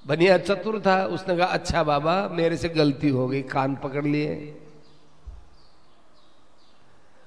बनिया 0.05 0.37
चतुर 0.37 0.79
था, 0.79 1.03
उसने 1.05 1.37
कहा 1.37 1.47
अच्छा 1.47 1.83
बाबा, 1.83 2.15
मेरे 2.31 2.57
से 2.57 2.69
गलती 2.69 3.09
हो 3.09 3.27
गई, 3.27 3.41
कान 3.41 3.75
पकड़ 3.75 4.05
लिए। 4.05 4.35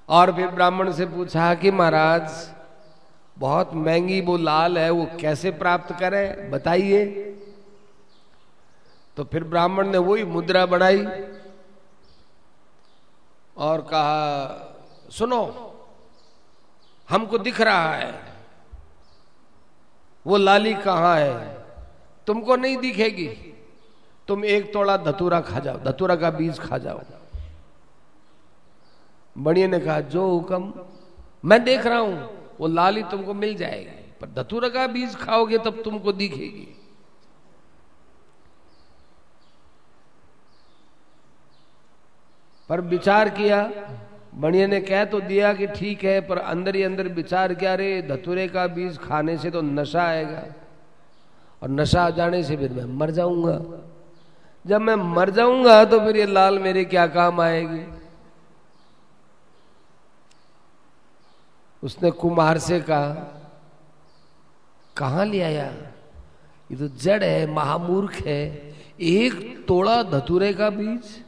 और 0.08 0.32
फिर 0.32 0.48
ब्राह्मण 0.48 0.92
से 0.92 1.06
पूछा 1.06 1.54
कि 1.54 1.70
महाराज, 1.70 2.50
बहुत 3.36 3.74
महँगी 3.74 4.20
वो 4.20 4.36
लाल 4.36 4.78
है, 4.78 4.90
वो 4.90 5.06
कैसे 5.20 5.50
प्राप्त 5.50 5.92
करें? 6.00 6.50
बताइए। 6.50 7.04
तो 9.16 9.24
फिर 9.24 9.44
ब्राह्मण 9.44 9.88
ने 9.88 9.98
वही 9.98 10.24
मुद्रा 10.24 10.66
बढ़ाई 10.66 11.04
और 13.56 13.80
कहा, 13.80 14.72
सुनो, 15.10 15.42
हमको 17.08 17.38
दिख 17.38 17.60
रहा 17.60 17.94
है, 17.94 18.14
वो 20.26 20.36
लाली 20.36 20.74
कहाँ 20.74 21.16
है? 21.16 21.64
तुमको 22.26 22.56
नहीं 22.56 22.76
दिखेगी। 22.76 23.28
तुम 24.28 24.44
एक 24.44 24.72
तोड़ा 24.72 24.96
धतूरा 24.96 25.40
खा 25.40 25.58
जाओ, 25.58 25.78
धतूरा 25.78 26.16
का 26.16 26.30
बीज 26.30 26.58
खा 26.60 26.78
जाओ। 26.78 27.00
बढ़िया 29.36 29.66
ने 29.66 29.78
कहा, 29.80 30.00
जो 30.00 30.28
हुक्म 30.28 30.72
मैं 31.44 31.62
देख 31.64 31.86
रहा 31.86 31.98
हूँ, 31.98 32.30
वो 32.60 32.66
लाली 32.66 33.02
तुमको 33.02 33.34
मिल 33.34 33.54
जाएगी। 33.56 34.02
पर 34.20 34.28
धतूरा 34.32 34.68
का 34.68 34.86
बीज 34.86 35.16
खाओगे 35.16 35.58
तब 35.58 35.82
तुमको 35.84 36.12
दिखेगी। 36.12 36.68
पर 42.70 42.80
विचार 42.80 43.28
किया, 43.28 43.62
बढ़िया 44.34 44.66
ने 44.66 44.80
कह 44.80 45.04
तो 45.04 45.20
दिया 45.20 45.52
कि 45.54 45.66
ठीक 45.66 46.04
है, 46.04 46.20
पर 46.20 46.38
अंदर 46.38 46.76
ही 46.76 46.82
अंदर 46.82 47.08
विचार 47.08 47.54
किया 47.54 47.74
रे 47.74 48.02
धतुरे 48.02 48.46
का 48.48 48.66
बीज 48.66 48.98
खाने 48.98 49.36
से 49.38 49.50
तो 49.50 49.62
नशा 49.62 50.02
आएगा। 50.02 50.42
और 51.62 51.68
नशा 51.70 52.02
आ 52.02 52.10
जाने 52.10 52.42
से 52.42 52.56
फिर 52.56 52.72
मैं 52.72 52.84
मर 52.96 53.10
जाऊँगा। 53.10 53.60
जब 54.64 54.80
मैं 54.80 54.94
मर 55.14 55.30
जाऊँगा 55.30 55.84
तो 55.84 56.00
फिर 56.00 56.16
ये 56.16 56.26
लाल 56.26 56.58
मेरे 56.58 56.84
क्या 56.84 57.06
काम 57.06 57.40
आएगी? 57.40 57.84
उसने 61.86 62.10
कुमार 62.10 62.58
से 62.58 62.80
कहा 62.80 63.32
कहा 64.96 65.24
ले 65.24 65.42
आया? 65.42 65.66
ये 66.70 66.76
तो 66.76 66.88
जड़ 66.88 67.24
है, 67.24 67.54
महामूर्ख 67.54 68.14
है, 68.14 68.74
एक 69.00 69.64
तोड़ा 69.68 70.02
धतुरे 70.02 70.52
का 70.52 70.70
बीज। 70.70 71.24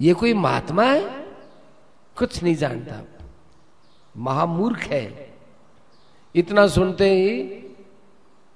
ये 0.00 0.14
कोई 0.14 0.34
महात्मा 0.34 0.84
है? 0.84 1.26
कुछ 2.16 2.42
नहीं 2.42 2.54
जानता। 2.54 3.24
महामूर्ख 4.16 4.78
है। 4.78 5.34
इतना 6.34 6.66
सुनते 6.66 7.10
ही 7.10 7.38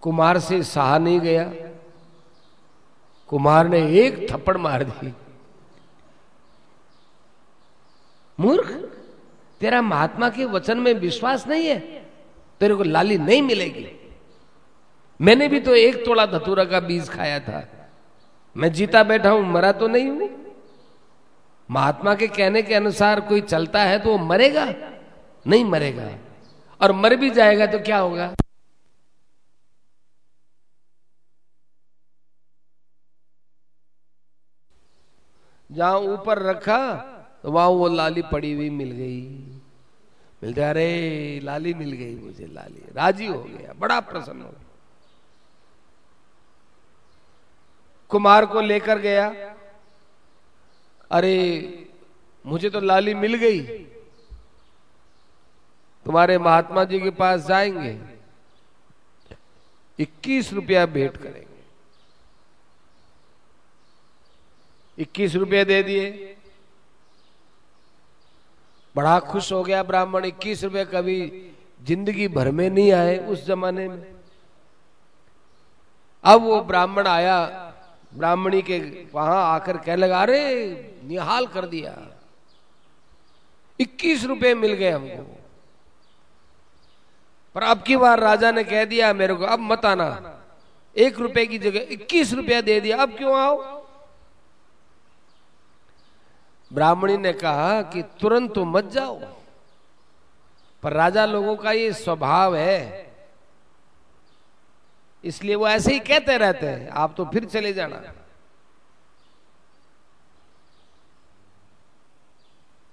कुमार 0.00 0.38
से 0.38 0.62
सहा 0.62 0.98
नहीं 0.98 1.20
गया। 1.20 1.52
कुमार 3.28 3.68
ने 3.68 3.98
एक 4.00 4.32
थप्पड़ 4.32 4.56
मार 4.56 4.84
दी। 4.84 5.14
मूर्ख? 8.40 8.90
तेरा 9.60 9.82
महात्मा 9.82 10.28
के 10.28 10.44
वचन 10.44 10.78
में 10.78 10.92
विश्वास 10.94 11.46
नहीं 11.46 11.66
है? 11.66 11.78
तेरे 12.60 12.74
को 12.74 12.82
लाली 12.82 13.18
नहीं 13.18 13.42
मिलेगी। 13.42 13.86
मैंने 15.20 15.48
भी 15.48 15.60
तो 15.60 15.74
एक 15.74 16.04
तोड़ा 16.04 16.26
धतूरा 16.26 16.64
का 16.64 16.80
बीज 16.80 17.08
खाया 17.08 17.40
था। 17.40 17.68
मैं 18.56 18.72
जीता 18.72 19.02
बैठा 19.02 19.30
हूँ, 19.30 19.42
मरा 19.42 19.72
तो 19.72 19.88
नहीं 19.88 20.08
हूँ। 20.08 20.28
महात्मा 21.70 22.14
के 22.14 22.26
कहने 22.28 22.62
के 22.62 22.74
अनुसार 22.74 23.20
कोई 23.20 23.40
चलता 23.40 23.82
है 23.82 23.98
तो 23.98 24.10
वो 24.10 24.18
मरेगा? 24.18 24.74
नहीं 25.46 25.64
मरेगा। 25.64 26.08
और 26.80 26.92
मर 26.92 27.16
भी 27.16 27.30
जाएगा 27.30 27.66
तो 27.66 27.78
क्या 27.78 27.98
होगा? 27.98 28.34
जहाँ 35.70 35.98
ऊपर 35.98 36.38
रखा 36.38 37.10
तो 37.44 37.50
वहाँ, 37.50 37.68
वो 37.68 37.88
लाली 37.88 38.22
पड़ी 38.22 38.52
हुई 38.52 38.70
मिल 38.70 38.90
गई। 38.90 39.22
मिल 40.42 40.52
गया 40.52 40.70
अरे 40.70 41.40
लाली 41.42 41.74
मिल 41.74 41.92
गई 41.92 42.14
मुझे, 42.14 42.46
लाली। 42.46 42.82
राज़ी 42.92 43.26
हो 43.26 43.42
गया, 43.42 43.72
बड़ा 43.72 44.00
प्रसन्न 44.00 44.42
हो 44.42 44.48
गया। 44.48 44.70
कुमार 48.08 48.46
को 48.46 48.60
लेकर 48.60 48.98
गया। 48.98 49.56
अरे, 51.10 51.70
मुझे 52.46 52.70
तो 52.70 52.80
लाली 52.80 53.14
मिल 53.14 53.34
गई। 53.34 53.60
तुम्हारे 56.04 56.38
महात्मा 56.38 56.84
जी 56.84 57.00
के 57.00 57.10
पास 57.10 57.40
जाएँगे। 57.40 58.00
इक्कीस 59.98 60.52
रुपया 60.52 60.86
भेंट 60.86 61.16
करेंगे। 61.16 61.64
इक्कीस 64.98 65.34
रुपये 65.34 65.64
दे 65.64 65.82
दिए। 65.82 66.33
बड़ा 68.96 69.20
खुश 69.20 69.52
हो 69.52 69.62
गया 69.62 69.82
ब्राह्मण, 69.82 70.24
इक्कीस 70.24 70.64
रुपए 70.64 70.84
कभी 70.84 71.50
ज़िंदगी 71.84 72.28
भर 72.28 72.50
में 72.50 72.70
नहीं 72.70 72.92
आए 72.92 73.18
उस 73.18 73.46
जमाने 73.46 73.88
में। 73.88 74.14
अब 76.24 76.42
वो 76.42 76.60
ब्राह्मण 76.60 77.06
आया, 77.06 77.46
ब्राह्मणी 78.14 78.62
के 78.62 78.78
वहाँ 79.14 79.54
आकर 79.54 79.76
कह 79.76 79.96
लगा, 79.96 80.22
अरे, 80.22 80.74
निहाल 81.04 81.46
कर 81.46 81.66
दिया। 81.66 82.20
इक्कीस 83.80 84.24
रुपए 84.24 84.54
मिल 84.54 84.72
गए 84.72 84.90
हमको। 84.90 85.40
पर 87.54 87.62
अब 87.62 87.82
की 87.82 87.96
बार 87.96 88.20
राजा 88.20 88.50
ने 88.50 88.64
कह 88.64 88.84
दिया 88.84 89.12
मेरे 89.12 89.34
को, 89.34 89.44
अब 89.44 89.58
मत 89.58 89.84
आना। 89.84 90.40
एक 90.96 91.18
रुपए 91.18 91.46
की 91.46 91.58
जगह, 91.58 91.86
इक्कीस 91.90 92.32
रुपया 92.32 92.60
दे 92.60 92.80
दिया। 92.80 92.96
अब 92.96 93.16
क्यों 93.16 93.36
आओ? 93.36 93.83
ब्राह्मणी 96.74 97.16
ने 97.16 97.32
कहा 97.32 97.82
कि 97.82 98.02
तुरंत 98.02 98.54
तो 98.54 98.64
मत 98.64 98.84
जाओ। 98.84 99.20
पर 100.82 100.92
राजा 100.92 101.26
लोगों 101.26 101.56
का 101.56 101.72
ये 101.72 101.92
स्वभाव 101.92 102.56
है। 102.56 103.12
इसलिए 105.24 105.54
वो 105.54 105.68
ऐसे 105.68 105.92
ही 105.92 105.98
कहते 105.98 106.36
रहते 106.36 106.66
हैं, 106.66 106.88
आप 106.88 107.14
तो 107.16 107.24
फिर 107.24 107.44
चले 107.44 107.72
जाना। 107.72 108.02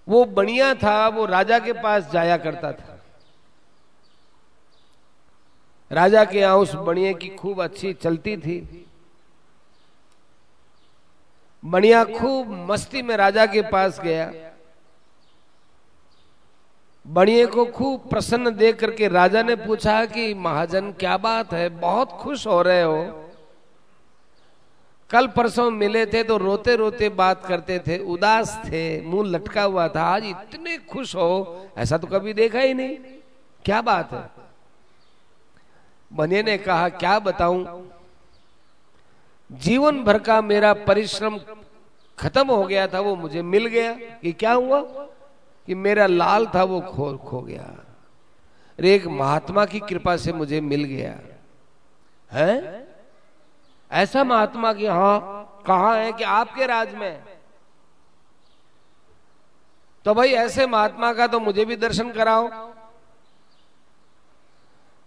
वो 0.07 0.25
बढ़िया 0.25 0.73
था, 0.75 1.07
वो 1.07 1.25
राजा 1.25 1.59
के 1.59 1.73
पास 1.73 2.11
जाया 2.11 2.37
करता 2.37 2.71
था। 2.71 3.01
राजा 5.91 6.25
के 6.25 6.39
यहाँ 6.39 6.57
उस 6.57 6.73
बनिए 6.75 7.13
की 7.13 7.29
खूब 7.29 7.63
अच्छी 7.63 7.93
चलती 7.93 8.37
थी। 8.37 8.87
बनिया 11.65 12.03
खूब 12.03 12.71
मस्ती 12.71 13.01
में 13.01 13.17
राजा 13.17 13.45
के 13.45 13.61
पास 13.61 13.99
गया। 13.99 14.33
बनिए 17.07 17.45
को 17.45 17.65
खूब 17.65 18.09
प्रसन्न 18.09 18.55
देख 18.55 18.79
करके 18.79 19.07
राजा 19.07 19.43
ने 19.43 19.55
पूछा 19.55 20.05
कि, 20.05 20.33
महाजन, 20.33 20.91
क्या 20.91 21.17
बात 21.17 21.53
है? 21.53 21.69
बहुत 21.69 22.09
खुश 22.09 22.47
हो 22.47 22.61
रहे 22.61 22.81
हो। 22.81 23.29
कल 25.09 25.27
परसों 25.27 25.71
मिले 25.71 26.05
थे 26.05 26.23
तो 26.23 26.37
रोते 26.37 26.75
रोते 26.75 27.09
बात 27.09 27.45
करते 27.45 27.79
थे। 27.79 27.97
उदास 27.97 28.61
थे, 28.65 29.01
मुँह 29.01 29.27
लटका 29.27 29.63
हुआ 29.63 29.87
था। 29.87 30.03
आज 30.03 30.25
इतने 30.25 30.77
खुश 30.77 31.15
हो, 31.15 31.67
ऐसा 31.77 31.97
तो 31.97 32.07
कभी 32.07 32.33
देखा 32.33 32.59
ही 32.59 32.73
नहीं। 32.73 32.97
क्या 33.65 33.81
बात 33.81 34.13
है? 34.13 34.29
बनिए 36.13 36.43
ने 36.43 36.57
कहा, 36.57 36.89
क्या 36.89 37.19
बताऊँ? 37.19 37.90
जीवन 39.51 40.03
भर 40.03 40.19
का 40.19 40.41
मेरा 40.41 40.73
परिश्रम 40.73 41.39
खत्म 42.19 42.51
हो 42.51 42.63
गया 42.63 42.87
था, 42.87 42.99
वो 42.99 43.15
मुझे 43.15 43.41
मिल 43.41 43.65
गया। 43.65 43.93
कि 43.93 44.31
क्या 44.31 44.53
हुआ? 44.53 44.81
कि 45.65 45.75
मेरा 45.75 46.05
लाल 46.05 46.47
था, 46.55 46.63
वो 46.63 46.81
खो 46.81 47.17
खो 47.17 47.41
गया। 47.41 47.63
अरे, 48.79 48.95
एक 48.95 49.07
महात्मा 49.07 49.65
की 49.65 49.79
कृपा 49.79 50.17
से 50.17 50.33
मुझे 50.33 50.61
मिल 50.61 50.83
गया। 50.83 51.19
है? 52.31 52.87
ऐसा 53.91 54.23
महात्मा 54.23 54.73
की 54.73 54.85
हाँ 54.85 55.47
कहा 55.67 55.95
है 55.95 56.11
कि 56.11 56.23
आपके 56.23 56.65
राज 56.65 56.95
में। 56.95 57.23
तो 60.05 60.13
भाई, 60.13 60.31
ऐसे 60.31 60.67
महात्मा 60.67 61.13
का 61.13 61.27
तो 61.27 61.39
मुझे 61.39 61.65
भी 61.65 61.75
दर्शन 61.75 62.11
कराओ। 62.11 62.73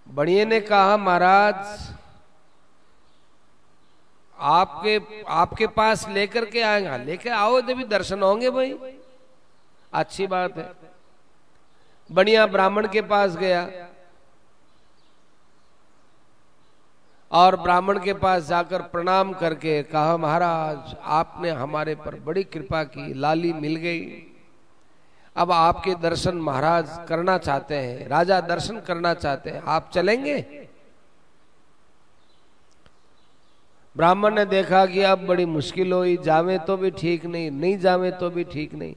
बढ़िए 0.08 0.44
ने 0.44 0.60
कहा, 0.60 0.96
महाराज 0.96 1.93
आपके 4.38 5.00
आपके 5.28 5.66
पास 5.66 6.08
लेकर 6.08 6.44
के 6.44 6.62
आएगा। 6.62 6.96
लेकर 6.96 7.30
आओ 7.30 7.60
भी 7.60 7.84
दर्शन 7.84 8.22
होंगे 8.22 8.50
भाई। 8.50 8.98
अच्छी 9.92 10.26
बात 10.26 10.56
है। 10.58 10.72
बढ़िया 12.12 12.46
ब्राह्मण 12.46 12.88
के 12.88 13.02
पास 13.02 13.36
गया। 13.36 13.88
और 17.32 17.56
ब्राह्मण 17.56 17.98
के 17.98 18.14
पास 18.14 18.42
जाकर 18.42 18.82
प्रणाम 18.82 19.32
करके 19.32 19.82
कहा, 19.82 20.16
महाराज, 20.16 20.96
आपने 21.02 21.50
हमारे 21.50 21.94
पर 21.94 22.14
बड़ी 22.14 22.44
कृपा 22.44 22.84
की, 22.84 23.14
लाली 23.14 23.52
मिल 23.52 23.76
गई। 23.76 24.30
अब 25.36 25.52
आपके 25.52 25.94
दर्शन 25.94 26.36
महाराज 26.36 27.00
करना 27.08 27.38
चाहते 27.38 27.74
हैं, 27.74 28.08
राजा 28.08 28.40
दर्शन 28.40 28.80
करना 28.80 29.14
चाहते 29.14 29.50
हैं। 29.50 29.62
आप 29.62 29.90
चलेंगे? 29.94 30.63
ब्राह्मण 33.96 34.34
ने 34.34 34.44
देखा 34.44 34.86
कि 34.86 35.02
अब 35.02 35.26
बड़ी 35.26 35.44
मुश्किल 35.44 35.92
हुई 35.92 36.16
जावे 36.16 36.58
तो 36.58 36.76
भी 36.76 36.90
ठीक 36.90 37.24
नहीं 37.24 37.50
नहीं 37.50 37.78
जावे 37.78 38.10
तो 38.10 38.30
भी 38.30 38.44
ठीक 38.44 38.74
नहीं। 38.74 38.94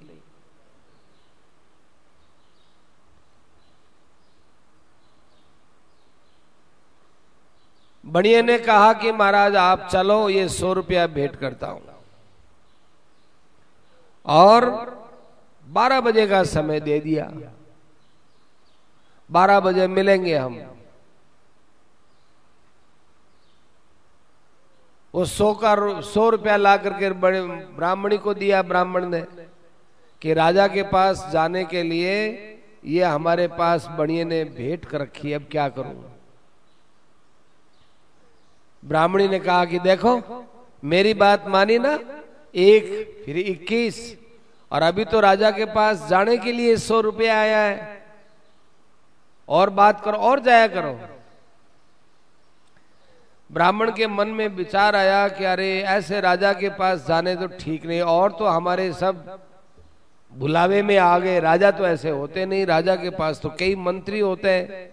बढ़िया 8.06 8.42
ने 8.42 8.58
कहा 8.58 8.94
कि 8.94 9.12
महाराज, 9.12 9.56
आप 9.56 9.90
चलो, 9.92 10.30
ये 10.30 10.48
सौ 10.50 10.74
रुपया 10.74 11.08
भेंट 11.08 11.36
करता 11.36 11.68
हूँ। 11.68 11.82
और 14.26 14.66
बारह 15.68 16.02
बजे 16.02 16.28
का 16.28 16.44
समय 16.44 16.80
दे 16.80 17.00
दिया। 17.00 17.32
बारह 19.30 19.60
बजे 19.60 19.88
मिलेंगे 19.88 20.36
हम। 20.38 20.77
वो 25.18 25.26
सौ 25.26 25.54
का 25.54 26.02
सौ 26.02 26.30
रुपया 26.30 26.58
ला 26.58 26.78
करके 26.78 27.10
बड़े 27.10 27.42
ब्राह्मणी 27.42 28.18
को 28.18 28.34
दिया 28.34 28.62
ब्राह्मण 28.62 29.06
ने 29.06 29.22
कि 30.22 30.34
राजा 30.34 30.68
के 30.68 30.84
पास 30.84 31.30
जाने 31.34 31.66
के 31.66 31.84
लिए 31.84 32.14
ये 32.86 33.04
हमारे 33.04 33.48
पास 33.48 33.88
बढ़िया 33.98 34.26
ने 34.26 34.44
भेंट 34.44 34.86
कर 34.86 35.02
रखी 35.02 35.34
अब 35.34 35.46
क्या 35.52 35.70
करूँ? 35.70 36.14
ब्राह्मणी 38.86 39.28
ने 39.28 39.40
कहा 39.40 39.66
कि 39.66 39.80
देखो, 39.80 40.46
मेरी 40.84 41.14
बात 41.14 41.48
मानी 41.48 41.80
ना, 41.80 42.00
एक, 42.56 43.24
फिर 43.26 43.38
इक्कीस, 43.38 44.18
और 44.72 44.82
अभी 44.82 45.06
तो 45.06 45.20
राजा 45.20 45.52
के 45.52 45.66
पास 45.66 46.08
जाने 46.08 46.38
के 46.38 46.52
लिए 46.52 46.78
सौ 46.78 47.02
रुपया 47.02 47.40
आया 47.40 47.60
है। 47.60 48.06
और 49.50 49.70
बात 49.70 50.04
करो, 50.06 50.18
और 50.18 50.40
जाया 50.40 50.68
करो। 50.68 51.17
ब्राह्मण 53.50 53.92
के 53.92 54.08
मन 54.08 54.28
में 54.28 54.48
विचार 54.48 54.96
आया 54.96 55.28
कि 55.28 55.44
अरे, 55.44 55.82
ऐसे 55.82 56.20
राजा 56.22 56.54
के 56.54 56.70
पास 56.70 57.06
जाने 57.08 57.36
तो 57.36 57.48
ठीक 57.50 57.86
नहीं, 57.86 58.02
और 58.02 58.32
तो 58.32 58.46
हमारे 58.46 58.92
सब 58.94 59.40
बुलावे 60.32 60.82
में 60.82 60.98
आ 60.98 61.18
गए। 61.20 61.40
राजा 61.40 61.72
तो 61.72 61.86
ऐसे 61.88 62.10
होते 62.10 62.46
नहीं, 62.46 62.66
राजा 62.66 62.96
के 62.96 63.10
पास 63.10 63.40
तो 63.42 63.50
कई 63.50 63.76
मंत्री 63.76 64.20
होते 64.20 64.50
हैं। 64.50 64.90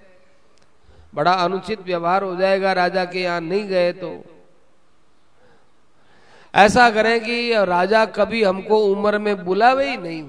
बड़ा 1.15 1.33
अनुचित 1.35 1.81
व्यवहार 1.81 2.23
हो 2.23 2.37
जाएगा, 2.37 2.73
राजा 2.73 3.05
के 3.05 3.23
यहाँ 3.23 3.41
नहीं 3.41 3.67
गए 3.69 3.93
तो। 3.93 4.13
ऐसा 6.55 6.89
करें 6.91 7.21
कि 7.21 7.65
राजा 7.65 8.05
कभी 8.07 8.43
हमको 8.43 8.79
उम्र 8.87 9.19
में 9.19 9.45
बुलावे 9.45 9.91
ही 9.91 9.97
नहीं। 9.97 10.25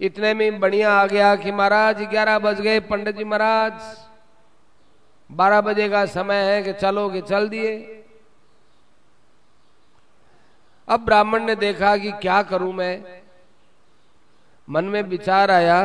इतने 0.00 0.32
में 0.34 0.60
बढ़िया 0.60 0.92
आ 0.92 1.06
गया 1.06 1.34
कि 1.36 1.52
महाराज, 1.52 2.02
ग्यारह 2.02 2.38
बज 2.38 2.60
गए 2.60 2.80
पंडित 2.80 3.16
जी 3.16 3.24
महाराज। 3.24 4.05
बारह 5.30 5.60
बजे 5.60 5.88
का 5.88 6.04
समय 6.06 6.42
है 6.44 6.62
कि 6.62 6.72
चलो 6.72 7.08
कि 7.10 7.20
चल 7.20 7.48
दिए। 7.48 8.02
अब 10.88 11.04
ब्राह्मण 11.04 11.44
ने 11.44 11.54
देखा 11.54 11.96
कि 11.96 12.12
क्या 12.12 12.42
करूँ 12.42 12.72
मैं। 12.72 13.22
मन 14.68 14.84
में 14.84 15.02
विचार 15.02 15.50
आया 15.50 15.82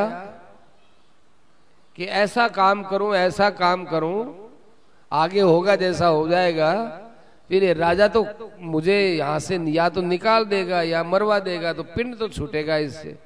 कि 1.98 2.04
ऐसा 2.04 2.46
काम 2.48 2.82
करूँ, 2.82 3.14
ऐसा 3.14 3.50
काम 3.50 3.84
करूँ, 3.84 4.50
आगे 5.12 5.40
होगा 5.40 5.76
जैसा 5.76 6.06
हो 6.06 6.26
जाएगा। 6.28 6.72
फिर 7.50 7.76
राजा 7.76 8.08
तो 8.08 8.26
मुझे 8.60 8.98
यहाँ 9.08 9.38
से 9.38 9.56
या 9.70 9.88
तो 9.88 10.02
निकाल 10.02 10.44
देगा 10.44 10.82
या 10.82 11.02
मरवा 11.04 11.38
देगा 11.40 11.72
तो 11.72 11.82
पिंड 11.82 12.16
तो 12.18 12.28
छूटेगा 12.28 12.76
इससे। 12.78 13.16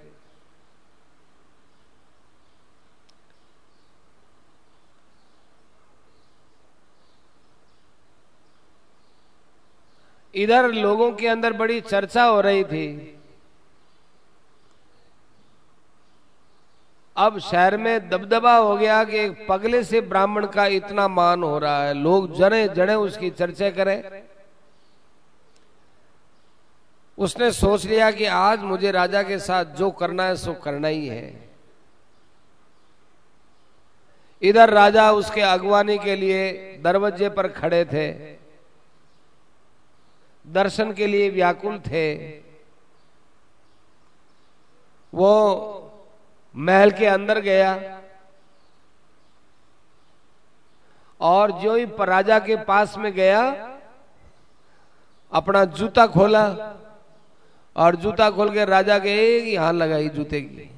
इधर 10.37 10.72
लोगों 10.72 11.12
के 11.12 11.29
अंदर 11.29 11.53
बड़ी 11.53 11.81
चर्चा 11.81 12.25
हो 12.25 12.40
रही 12.40 12.64
थी। 12.64 13.12
अब 17.16 17.38
शहर 17.38 17.77
में 17.77 18.09
दबदबा 18.09 18.57
हो 18.57 18.77
गया 18.77 19.05
कि 19.05 19.18
एक 19.18 19.46
पगले 19.49 19.85
से 19.85 20.01
ब्राह्मण 20.01 20.46
का 20.46 20.66
इतना 20.66 21.09
मान 21.09 21.42
हो 21.42 21.59
रहा 21.59 21.85
है। 21.85 21.94
लोग 21.94 22.37
जड़े 22.37 22.68
जड़े 22.68 22.94
उसकी 22.94 23.31
चर्चा 23.31 23.70
करें। 23.70 24.22
उसने 27.18 27.51
सोच 27.51 27.87
लिया 27.87 28.11
कि 28.11 28.25
आज 28.25 28.61
मुझे 28.61 28.90
राजा 28.90 29.22
के 29.22 29.38
साथ 29.38 29.64
जो 29.64 29.90
करना 29.90 30.25
है, 30.25 30.37
सो 30.37 30.55
करना 30.55 30.88
ही 30.88 31.07
है। 31.07 31.51
इधर 34.42 34.70
राजा 34.70 35.12
उसके 35.12 35.40
अगवानी 35.40 35.99
के 35.99 36.16
लिए 36.16 36.79
दरवाजे 36.85 37.29
पर 37.29 37.49
खड़े 37.49 37.85
थे। 37.85 38.36
दर्शन 40.46 40.92
के 40.92 41.06
लिए 41.06 41.30
व्याकुल 41.30 41.78
थे। 41.78 42.16
वो 45.12 45.32
महल 46.54 46.90
के 46.90 47.06
अंदर 47.06 47.40
गया 47.40 48.00
और 51.20 51.52
जो 51.52 51.74
ही 51.74 51.85
राजा 52.00 52.38
के 52.38 52.56
पास 52.64 52.96
में 52.98 53.12
गया, 53.12 53.42
अपना 55.32 55.64
जूता 55.64 56.06
खोला 56.06 56.46
और 57.76 57.96
जूता 57.96 58.30
खोल 58.30 58.52
के 58.54 58.64
राजा 58.64 58.98
के 58.98 59.12
ही 59.12 59.54
हाथ 59.56 59.72
लगाई 59.72 60.09
जूते 60.09 60.40
की। 60.40 60.70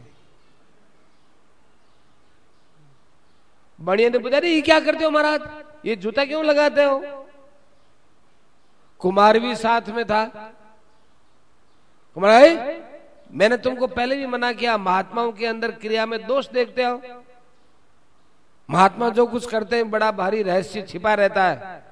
बढ़िया 3.78 4.08
ने 4.08 4.18
पूछा 4.18 4.38
ये 4.38 4.60
क्या 4.60 4.80
करते 4.80 5.04
हो 5.04 5.10
महाराज? 5.10 5.40
ये 5.86 5.96
जूता 5.96 6.24
क्यों 6.24 6.44
लगाते 6.44 6.84
हो? 6.84 7.26
कुमार 9.00 9.38
भी 9.38 9.54
साथ 9.56 9.88
में 9.88 10.04
था। 10.04 10.24
कुमार 12.16 12.76
मैंने 13.30 13.56
तुमको 13.56 13.86
पहले 13.86 14.16
भी 14.16 14.26
मना 14.26 14.52
किया, 14.52 14.76
महात्माओं 14.78 15.32
के 15.32 15.46
अंदर 15.46 15.70
क्रिया 15.70 16.06
में 16.06 16.26
दोष 16.26 16.48
देखते 16.48 16.84
हो। 16.84 17.00
महात्मा 18.68 19.08
जो 19.08 19.26
कुछ 19.26 19.46
करते 19.50 19.76
हैं, 19.76 19.90
बड़ा 19.90 20.10
भारी 20.12 20.42
रहस्य 20.42 20.82
छिपा 20.82 21.14
रहता 21.14 21.44
है। 21.44 21.86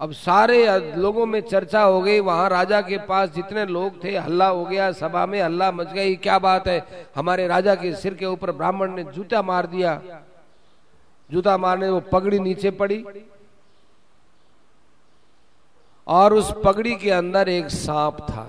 अब 0.00 0.12
सारे 0.12 0.58
लोगों 0.96 1.26
में 1.26 1.40
चर्चा 1.40 1.82
हो 1.82 2.00
गई, 2.02 2.20
वहाँ 2.20 2.48
राजा 2.48 2.80
के 2.80 2.98
पास 2.98 3.30
जितने 3.30 3.64
लोग 3.66 4.02
थे, 4.04 4.16
हल्ला 4.16 4.46
हो 4.46 4.64
गया, 4.64 4.90
सभा 4.92 5.24
में 5.26 5.40
हल्ला 5.42 5.70
मच 5.72 5.92
गई, 5.92 6.14
क्या 6.16 6.38
बात 6.38 6.68
है? 6.68 7.08
हमारे 7.16 7.46
राजा 7.46 7.74
के 7.74 7.92
सिर 7.94 8.14
के 8.14 8.26
ऊपर 8.26 8.52
ब्राह्मण 8.52 8.94
ने 8.94 9.04
जूता 9.04 9.42
मार 9.42 9.66
दिया। 9.66 10.00
जूता 11.30 11.56
मारने 11.58 11.88
वो 11.90 12.00
पगड़ी 12.00 12.38
नीचे 12.38 12.70
पड़ी। 12.70 13.04
और 16.08 16.34
उस 16.34 16.52
पगड़ी 16.64 16.94
के 16.96 17.10
अंदर 17.10 17.48
एक 17.48 17.68
सांप 17.70 18.20
था। 18.20 18.46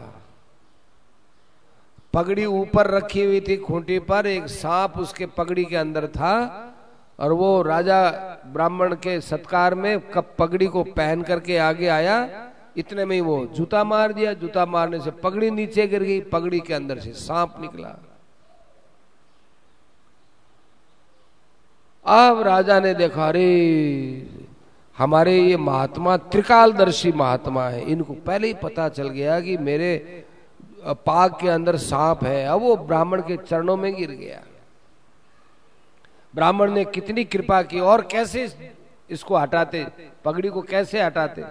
पगड़ी 2.13 2.45
ऊपर 2.45 2.87
रखी 2.87 3.23
हुई 3.23 3.41
थी 3.41 3.57
खूंटी 3.57 3.99
पर, 3.99 4.27
एक 4.27 4.47
सांप 4.47 4.97
उसके 4.97 5.25
पगड़ी 5.25 5.65
के 5.65 5.75
अंदर 5.75 6.07
था 6.07 6.35
और 7.19 7.31
वो 7.31 7.61
राजा 7.61 8.09
ब्राह्मण 8.45 8.95
के 8.95 9.19
सत्कार 9.21 9.75
में 9.75 9.99
कब 10.11 10.35
पगड़ी 10.39 10.65
को 10.65 10.83
पहन 10.83 11.21
करके 11.21 11.57
आगे 11.57 11.87
आया। 11.87 12.17
इतने 12.77 13.05
में 13.05 13.15
ही 13.15 13.21
वो 13.21 13.45
जूता 13.45 13.83
मार 13.83 14.13
दिया। 14.13 14.33
जूता 14.33 14.65
मारने 14.65 14.99
से 14.99 15.11
पगड़ी 15.11 15.51
नीचे 15.51 15.87
गिर 15.87 16.03
गई, 16.03 16.19
पगड़ी 16.21 16.59
के 16.59 16.73
अंदर 16.73 16.99
से 16.99 17.11
सांप 17.13 17.55
निकला। 17.59 17.89
अब 22.05 22.41
राजा 22.41 22.79
ने 22.79 22.93
देखा, 22.93 23.27
अरे 23.27 24.47
हमारे 24.99 25.33
ये 25.39 25.57
महात्मा, 25.57 26.15
त्रिकालदर्शी 26.17 27.11
महात्मा 27.11 27.67
है, 27.69 27.81
इनको 27.81 28.13
पहले 28.13 28.47
ही 28.47 28.53
पता 28.53 28.87
चल 28.89 29.09
गया 29.09 29.39
कि 29.39 29.57
मेरे 29.57 30.25
पाग 31.05 31.33
के 31.41 31.47
अंदर 31.49 31.77
सांप 31.77 32.23
है, 32.23 32.45
अब 32.45 32.61
वो 32.61 32.75
ब्राह्मण 32.77 33.21
के 33.21 33.37
चरणों 33.39 33.77
में 33.77 33.93
गिर 33.95 34.11
गया। 34.11 34.41
ब्राह्मण 36.33 36.71
ने 36.71 36.83
कितनी 36.85 37.23
कृपा 37.25 37.61
की, 37.61 37.79
और 37.79 38.01
कैसे 38.11 38.47
इसको 39.09 39.37
हटाते, 39.37 39.85
पगड़ी 40.25 40.49
को 40.49 40.61
कैसे 40.61 41.01
हटाते? 41.01 41.43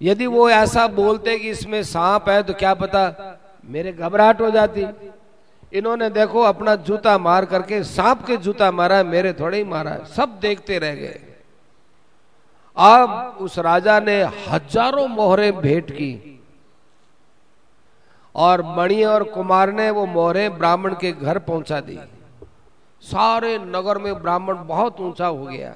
यदि 0.00 0.26
वो 0.26 0.48
ऐसा 0.50 0.86
बोलते 0.88 1.38
कि 1.38 1.50
इसमें 1.50 1.82
सांप 1.84 2.28
है 2.28 2.42
तो 2.42 2.54
क्या 2.54 2.74
पता 2.74 3.38
मेरे 3.64 3.92
घबराहट 3.92 4.40
हो 4.40 4.50
जाती। 4.50 4.86
इन्होंने 5.72 6.08
देखो, 6.10 6.40
अपना 6.42 6.74
जूता 6.76 7.16
मार 7.18 7.44
करके, 7.44 7.82
सांप 7.84 8.24
के 8.26 8.36
जूता 8.36 8.70
मारा, 8.70 9.02
मेरे 9.04 9.32
थोड़े 9.32 9.58
ही 9.58 9.64
मारा, 9.64 9.96
सब 10.16 10.38
देखते 10.40 10.78
रह 10.78 10.94
गए। 10.94 11.20
अब 12.76 13.36
उस 13.40 13.58
राजा 13.58 14.00
ने 14.00 14.22
हज़ारों 14.48 15.06
मोहरे 15.08 15.52
भेंट 15.52 15.90
की। 15.90 16.40
और 18.34 18.62
मणि 18.76 19.02
और 19.04 19.24
कुमार 19.24 19.72
ने 19.72 19.90
वो 19.90 20.06
मोहरे 20.06 20.48
ब्राह्मण 20.48 20.94
के 20.94 21.12
घर 21.12 21.38
पहुँचा 21.38 21.80
दी। 21.80 21.98
सारे 23.02 23.58
नगर 23.58 23.98
में 23.98 24.22
ब्राह्मण 24.22 24.66
बहुत 24.66 25.00
ऊँचा 25.00 25.26
हो 25.26 25.44
गया। 25.44 25.74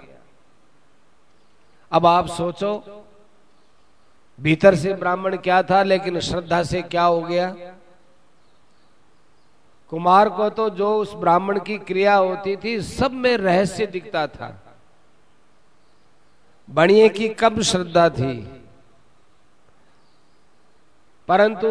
अब 1.92 2.06
आप 2.06 2.26
सोचो, 2.26 3.02
भीतर 4.38 4.74
से 4.74 4.94
ब्राह्मण 4.94 5.36
क्या 5.36 5.62
था, 5.62 5.82
लेकिन 5.82 6.20
श्रद्धा 6.20 6.62
से 6.62 6.82
क्या 6.82 7.02
हो 7.02 7.20
गया? 7.22 7.54
कुमार 9.92 10.28
को 10.28 10.48
तो 10.50 10.70
जो 10.70 10.96
उस 10.96 11.14
ब्राह्मण 11.14 11.58
की 11.60 11.78
क्रिया 11.78 12.14
होती 12.14 12.56
थी, 12.56 12.80
सब 12.82 13.12
में 13.12 13.36
रहस्य 13.36 13.86
दिखता 13.86 14.26
था। 14.26 14.56
बणिए 16.70 17.08
की 17.08 17.28
कब 17.28 17.60
श्रद्धा 17.60 18.08
थी। 18.08 18.62
परंतु 21.28 21.70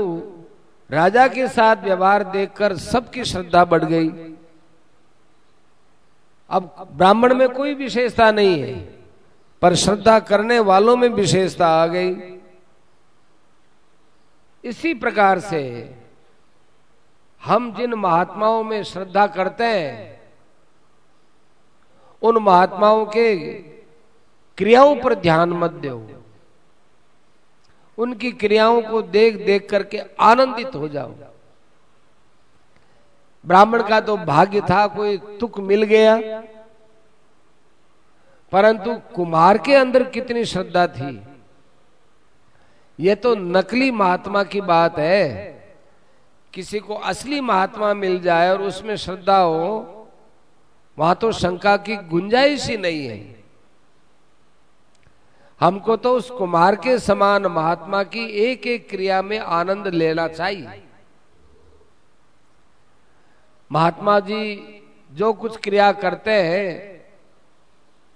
राजा 0.91 1.27
के 1.27 1.47
साथ 1.47 1.75
व्यवहार 1.75 2.23
देखकर 2.23 2.77
सबकी 2.77 3.25
श्रद्धा 3.25 3.65
बढ़ 3.65 3.83
गई। 3.83 4.09
अब 6.49 6.89
ब्राह्मण 6.91 7.33
में 7.33 7.49
कोई 7.49 7.73
विशेषता 7.73 8.31
नहीं 8.31 8.61
है, 8.61 8.75
पर 9.61 9.75
श्रद्धा 9.75 10.19
करने 10.19 10.59
वालों 10.59 10.95
में 10.97 11.07
विशेषता 11.09 11.67
आ 11.67 11.85
गई। 11.87 12.39
इसी 14.63 14.93
प्रकार 14.93 15.39
से 15.39 15.95
हम 17.43 17.73
जिन 17.75 17.93
महात्माओं 17.93 18.63
में 18.63 18.83
श्रद्धा 18.83 19.27
करते 19.27 19.63
हैं, 19.63 20.21
उन 22.21 22.37
महात्माओं 22.37 23.05
के 23.05 23.35
क्रियाओं 24.59 24.95
पर 24.95 25.13
ध्यान 25.13 25.49
मत 25.49 25.71
दो। 25.71 26.23
उनकी 27.97 28.31
क्रियाओं 28.31 28.81
को 28.81 29.01
देख 29.01 29.45
देख 29.45 29.69
करके 29.69 30.01
आनंदित 30.19 30.75
हो 30.75 30.87
जाओ। 30.87 31.13
ब्राह्मण 33.45 33.83
का 33.83 34.01
तो 34.01 34.17
भाग्य 34.17 34.61
था, 34.61 34.87
कोई 34.87 35.17
तुक 35.17 35.59
मिल 35.59 35.83
गया। 35.83 36.17
परंतु 38.51 39.15
कुमार 39.15 39.57
के 39.57 39.75
अंदर 39.75 40.03
कितनी 40.03 40.45
श्रद्धा 40.45 40.87
थी। 40.87 41.21
यह 42.99 43.15
तो 43.15 43.35
नकली 43.35 43.91
महात्मा 43.91 44.43
की 44.43 44.61
बात 44.61 44.99
है। 44.99 45.49
किसी 46.53 46.79
को 46.79 46.95
असली 46.95 47.41
महात्मा 47.41 47.93
मिल 47.93 48.21
जाए 48.21 48.49
और 48.49 48.61
उसमें 48.61 48.95
श्रद्धा 48.95 49.37
हो, 49.37 50.07
वहाँ 50.97 51.15
तो 51.15 51.31
शंका 51.31 51.77
की 51.77 51.95
गुंजाइश 51.95 52.67
ही 52.67 52.77
नहीं 52.77 53.07
है। 53.07 53.38
हमको 55.59 55.95
तो 55.95 56.15
उस 56.15 56.29
कुमार 56.31 56.75
के 56.75 56.97
समान 56.99 57.45
महात्मा 57.45 58.03
की 58.03 58.25
एक 58.41 58.67
एक 58.67 58.89
क्रिया 58.89 59.21
में 59.21 59.37
आनंद 59.39 59.87
लेना 59.87 60.27
चाहिए। 60.27 60.81
महात्मा 63.71 64.19
जी 64.19 64.83
जो 65.11 65.31
कुछ 65.33 65.57
क्रिया 65.57 65.91
करते 65.93 66.31
हैं, 66.31 67.01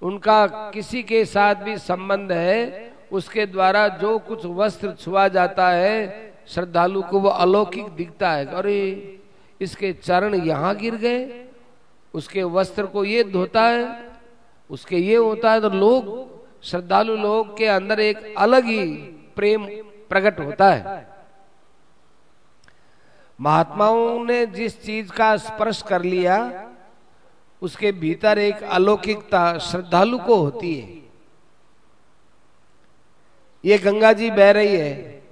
उनका 0.02 0.46
किसी 0.72 1.04
के 1.04 1.24
साथ 1.26 1.56
भी 1.56 1.78
संबंध 1.78 2.32
है, 2.32 2.92
उसके 3.12 3.46
द्वारा 3.46 3.88
जो 3.88 4.18
कुछ 4.20 4.46
वस्त्र 4.46 4.92
छुआ 4.94 5.28
जाता 5.28 5.70
है, 5.70 6.34
श्रद्धालु 6.48 7.02
को 7.02 7.20
वो 7.20 7.30
अलौकिक 7.30 7.90
दिखता 7.90 8.32
है 8.32 8.46
अरे, 8.46 9.20
इसके 9.62 9.92
चरण 9.94 10.36
यहाँ 10.36 10.76
गिर 10.76 10.96
गए, 10.96 11.46
उसके 12.14 12.44
वस्त्र 12.44 12.86
को 12.86 13.04
ये 13.06 13.24
धोता 13.24 13.62
है, 13.62 14.12
उसके 14.70 14.98
ये 14.98 15.16
होता 15.16 15.52
है 15.52 15.62
तो 15.62 15.70
लोग 15.70 16.33
श्रद्धालु 16.64 17.16
लोग 17.16 17.58
के 17.58 17.68
अंदर 17.68 18.00
एक 18.00 18.36
अलग 18.38 18.66
ही 18.66 18.96
प्रेम 19.36 19.66
प्रकट 20.10 20.40
होता 20.40 20.72
है। 20.72 21.10
महात्माओं 23.42 24.26
ने 24.26 24.46
जिस 24.46 24.84
चीज़ 24.84 25.12
का 25.12 25.38
स्पर्श 25.38 25.82
कर 25.82 26.02
लिया, 26.02 26.70
उसके 27.62 27.92
भीतर 27.92 28.38
एक 28.38 28.64
अलौकिकता 28.64 29.58
श्रद्धालु 29.58 30.20
को 30.20 30.36
होती 30.36 30.80
है। 30.80 31.04
ये 33.66 33.78
गंगा 33.78 34.14
जी 34.14 34.32
बह 34.32 34.52
रही 34.52 34.76
है। 34.76 35.24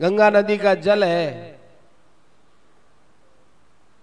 गंगा 0.00 0.30
नदी 0.30 0.58
का 0.58 0.74
जल 0.74 1.04
है। 1.04 1.60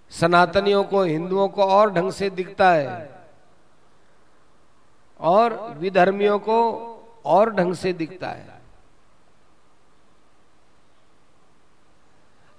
सनातनियों 0.10 0.84
को, 0.84 1.04
हिंदुओं 1.04 1.48
को 1.48 1.64
और 1.64 1.94
ढंग 1.94 2.12
से 2.12 2.30
दिखता 2.30 2.72
है। 2.72 3.13
और 5.24 5.54
विधर्मियों 5.80 6.38
को 6.40 6.60
और 7.26 7.54
ढंग 7.56 7.74
से 7.74 7.94
दिखता 7.94 8.30
है। 8.30 8.52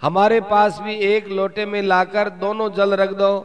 हमारे 0.02 0.40
पास 0.40 0.78
भी 0.80 0.94
एक 1.06 1.28
लोटे 1.28 1.66
में 1.66 1.80
लाकर 1.82 2.28
दोनों 2.30 2.72
जल 2.72 2.94
रख 2.94 3.10
दो 3.10 3.40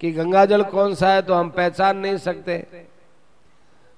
कि 0.00 0.10
गंगा 0.12 0.44
जल 0.44 0.62
कौन 0.64 0.94
सा 0.94 1.12
है 1.12 1.22
तो 1.22 1.34
हम 1.34 1.50
पहचान 1.50 1.96
नहीं 1.96 2.16
सकते। 2.18 2.56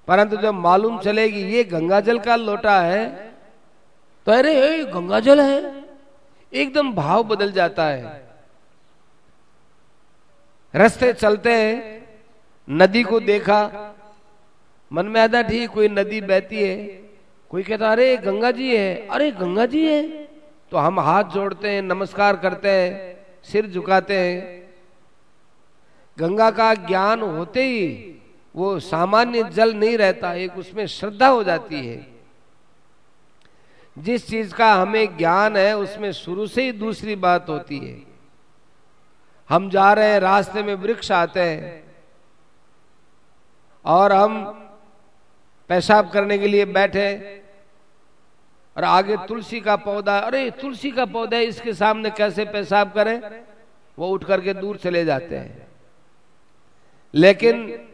परंतु 0.07 0.37
जब 0.37 0.53
मालूम 0.53 0.99
चलेगी 0.99 1.41
ये 1.45 1.63
गंगा 1.63 1.99
जल 2.01 2.19
का 2.19 2.35
लोटा 2.35 2.79
है 2.81 3.05
तो 4.27 4.31
अरे 4.31 4.83
गंगा 4.85 5.19
जल 5.19 5.41
है। 5.41 5.83
एकदम 6.51 6.93
भाव 6.93 7.23
बदल 7.23 7.51
जाता 7.51 7.85
है। 7.85 8.21
रस्ते 10.73 11.13
चलते 11.13 11.53
नदी 12.67 13.03
को 13.03 13.19
देखा 13.21 13.92
मन 14.93 15.05
में 15.05 15.21
आता 15.21 15.41
ठीक, 15.41 15.69
कोई 15.69 15.87
नदी 15.87 16.21
बहती 16.21 16.63
है, 16.63 16.83
कोई 17.49 17.63
कहता, 17.63 17.91
अरे, 17.91 18.17
गंगा 18.17 18.51
जी 18.51 18.77
है। 18.77 19.07
अरे, 19.07 19.31
गंगा 19.31 19.65
जी 19.65 19.93
है? 19.93 20.23
तो 20.71 20.77
हम 20.77 20.99
हाथ 20.99 21.23
जोड़ते 21.23 21.69
हैं, 21.69 21.81
नमस्कार 21.81 22.35
करते 22.35 22.69
हैं, 22.69 23.25
सिर 23.43 23.67
झुकाते 23.67 24.17
हैं। 24.17 24.73
गंगा 26.19 26.51
का 26.51 26.73
ज्ञान 26.73 27.21
होते 27.21 27.63
ही 27.63 28.15
वो 28.55 28.79
सामान्य 28.79 29.43
जल 29.43 29.73
नहीं 29.73 29.97
रहता, 29.97 30.33
एक 30.33 30.57
उसमें 30.57 30.87
श्रद्धा 30.87 31.27
हो 31.27 31.43
जाती 31.43 31.87
है। 31.87 32.07
जिस 33.97 34.27
चीज़ 34.27 34.53
का 34.53 34.73
हमें 34.73 35.17
ज्ञान 35.17 35.57
है, 35.57 35.77
उसमें 35.77 36.11
शुरू 36.11 36.47
से 36.47 36.63
ही 36.63 36.71
दूसरी 36.71 37.15
बात 37.15 37.49
होती 37.49 37.77
है। 37.77 38.01
हम 39.49 39.69
जा 39.69 39.93
रहे 39.93 40.13
हैं, 40.13 40.19
रास्ते 40.19 40.63
में 40.63 40.75
वृक्ष 40.75 41.11
आते 41.11 41.39
हैं, 41.39 41.83
और 43.85 44.13
हम 44.13 44.59
पेशाब 45.69 46.09
करने 46.09 46.37
के 46.37 46.47
लिए 46.47 46.65
बैठे 46.65 47.41
और 48.77 48.83
आगे 48.83 49.17
तुलसी 49.17 49.61
का 49.61 49.75
पौधा, 49.75 50.17
अरे 50.19 50.51
तुलसी 50.51 50.91
का 50.91 51.05
पौधा 51.05 51.37
है 51.37 51.43
इसके 51.43 51.73
सामने 51.73 52.09
कैसे 52.09 52.45
पेशाब 52.45 52.91
करें? 52.91 53.43
वो 53.97 54.09
उठ 54.09 54.23
करके 54.23 54.53
दूर 54.53 54.77
चले 54.77 55.05
जाते 55.05 55.37
हैं। 55.37 55.67
लेकिन 57.13 57.89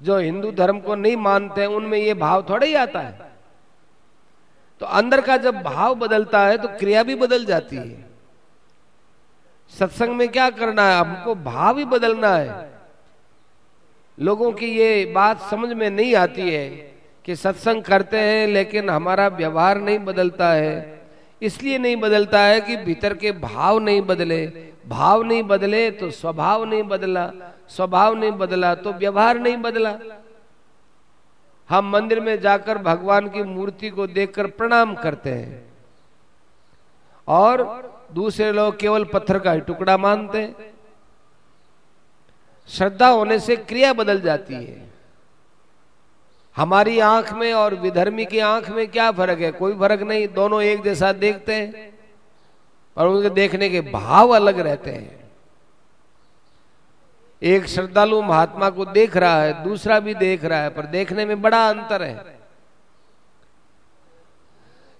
जो 0.00 0.18
हिंदू 0.18 0.52
धर्म 0.52 0.80
को 0.80 0.94
नहीं 0.94 1.16
मानते, 1.16 1.66
उनमें 1.66 1.98
ये 1.98 2.14
भाव 2.14 2.46
थोड़ा 2.48 2.66
ही 2.66 2.74
आता 2.74 3.00
है। 3.00 3.30
तो 4.80 4.86
अंदर 4.86 5.20
का 5.20 5.36
जब 5.36 5.62
भाव 5.62 5.94
बदलता 5.94 6.46
है 6.46 6.58
तो 6.58 6.68
क्रिया 6.68 7.02
भी 7.02 7.14
बदल 7.14 7.44
जाती 7.44 7.76
है। 7.76 8.10
सत्संग 9.72 10.16
में 10.16 10.28
क्या 10.28 10.50
करना 10.50 10.88
है? 10.88 10.98
हमको 10.98 11.34
भाव 11.34 11.78
ही 11.78 11.84
बदलना 11.84 12.34
है। 12.36 12.71
लोगों 14.22 14.52
की 14.52 14.66
ये 14.66 15.12
बात 15.14 15.40
समझ 15.40 15.72
में 15.72 15.90
नहीं 15.90 16.14
आती 16.14 16.50
है 16.50 16.68
कि 17.24 17.36
सत्संग 17.36 17.82
करते 17.82 18.18
हैं, 18.18 18.46
लेकिन 18.46 18.90
हमारा 18.90 19.28
व्यवहार 19.28 19.80
नहीं 19.80 19.98
बदलता 19.98 20.52
है। 20.52 21.02
इसलिए 21.42 21.78
नहीं 21.78 21.96
बदलता 21.96 22.40
है 22.40 22.60
कि 22.60 22.76
भीतर 22.76 23.14
के 23.14 23.32
भाव 23.32 23.78
नहीं 23.78 24.02
बदले। 24.02 24.46
भाव 24.88 25.22
नहीं 25.22 25.42
बदले 25.42 25.90
तो 25.90 26.10
स्वभाव 26.10 26.64
नहीं 26.64 26.82
बदला। 26.82 27.30
स्वभाव 27.68 28.14
नहीं 28.14 28.32
बदला 28.32 28.74
तो 28.74 28.92
व्यवहार 28.92 29.38
नहीं 29.38 29.56
बदला। 29.56 29.96
हम 31.68 31.90
मंदिर 31.90 32.20
में 32.20 32.40
जाकर 32.40 32.78
भगवान 32.78 33.28
की 33.28 33.42
मूर्ति 33.42 33.90
को 33.90 34.06
देखकर 34.06 34.46
प्रणाम 34.46 34.94
करते 34.94 35.30
हैं। 35.30 35.64
और 37.28 37.62
दूसरे 38.14 38.52
लोग 38.52 38.78
केवल 38.78 39.04
पत्थर 39.04 39.38
का 39.38 39.52
ही 39.52 39.60
टुकड़ा 39.60 39.96
मानते 39.96 40.38
हैं। 40.38 40.71
श्रद्धा 42.68 43.08
होने 43.08 43.38
से 43.38 43.56
क्रिया 43.56 43.92
बदल 43.92 44.20
जाती 44.20 44.54
है। 44.54 44.92
हमारी 46.56 46.98
आँख 46.98 47.32
में 47.32 47.54
और 47.54 47.74
विधर्मी 47.74 48.24
की 48.24 48.38
आँख 48.38 48.70
में 48.70 48.88
क्या 48.88 49.12
फ़र्क 49.12 49.40
है? 49.40 49.52
कोई 49.52 49.72
फ़र्क 49.72 50.02
नहीं, 50.02 50.28
दोनों 50.28 50.62
एक 50.62 50.82
जैसा 50.82 51.12
देखते 51.12 51.54
हैं 51.54 51.98
और 52.96 53.08
उनके 53.08 53.30
देखने 53.30 53.68
के 53.68 53.80
भाव 53.80 54.28
अलग 54.28 54.58
रहते 54.58 54.90
हैं। 54.90 55.30
एक 57.42 57.66
श्रद्धालु 57.66 58.22
महात्मा 58.22 58.70
को 58.70 58.84
देख 58.84 59.16
रहा 59.16 59.42
है, 59.42 59.64
दूसरा 59.64 60.00
भी 60.00 60.14
देख 60.14 60.44
रहा 60.44 60.62
है, 60.62 60.70
पर 60.70 60.82
देखने 60.82 61.24
में 61.24 61.42
बड़ा 61.42 61.68
अंतर 61.68 62.02
है। 62.02 62.38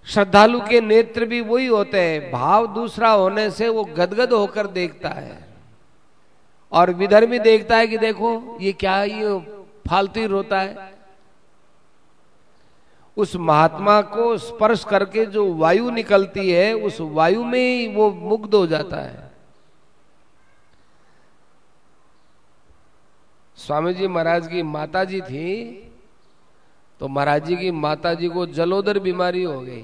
श्रद्धालु 0.05 0.61
के 0.61 0.81
नेत्र 0.81 1.25
भी 1.25 1.41
वही 1.41 1.67
होते 1.67 2.01
हैं, 2.01 2.31
भाव 2.31 2.67
दूसरा 2.67 3.09
होने 3.09 3.51
से 3.51 3.69
वो 3.69 3.83
गदगद 3.83 4.33
होकर 4.33 4.67
देखता 4.67 5.09
है। 5.09 5.52
और 6.73 6.91
विधर्मी 6.93 7.39
देखता 7.39 7.77
है 7.77 7.87
कि 7.87 7.97
देखो, 7.97 8.57
ये 8.61 8.73
क्या, 8.73 9.03
ये 9.03 9.39
फालतू 9.87 10.25
रोता 10.27 10.59
है। 10.59 10.91
उस 13.17 13.35
महात्मा 13.35 14.01
को 14.01 14.37
स्पर्श 14.37 14.83
करके 14.83 15.25
जो 15.25 15.53
वायु 15.53 15.89
निकलती 15.89 16.49
है, 16.51 16.73
उस 16.73 16.97
वायु 17.01 17.43
में 17.43 17.59
ही 17.59 17.87
वो 17.95 18.09
मुग्ध 18.11 18.55
हो 18.55 18.65
जाता 18.67 18.97
है। 18.97 19.31
स्वामी 23.57 23.93
जी 23.93 24.07
महाराज 24.07 24.47
की 24.47 24.63
माता 24.63 25.03
जी 25.03 25.21
थी 25.21 25.79
तो 27.01 27.07
महाराज 27.07 27.45
जी 27.45 27.55
की 27.55 27.71
माता 27.71 28.13
जी 28.13 28.27
को 28.29 28.45
जलोदर 28.47 28.99
बीमारी 28.99 29.43
हो 29.43 29.59
गई। 29.61 29.81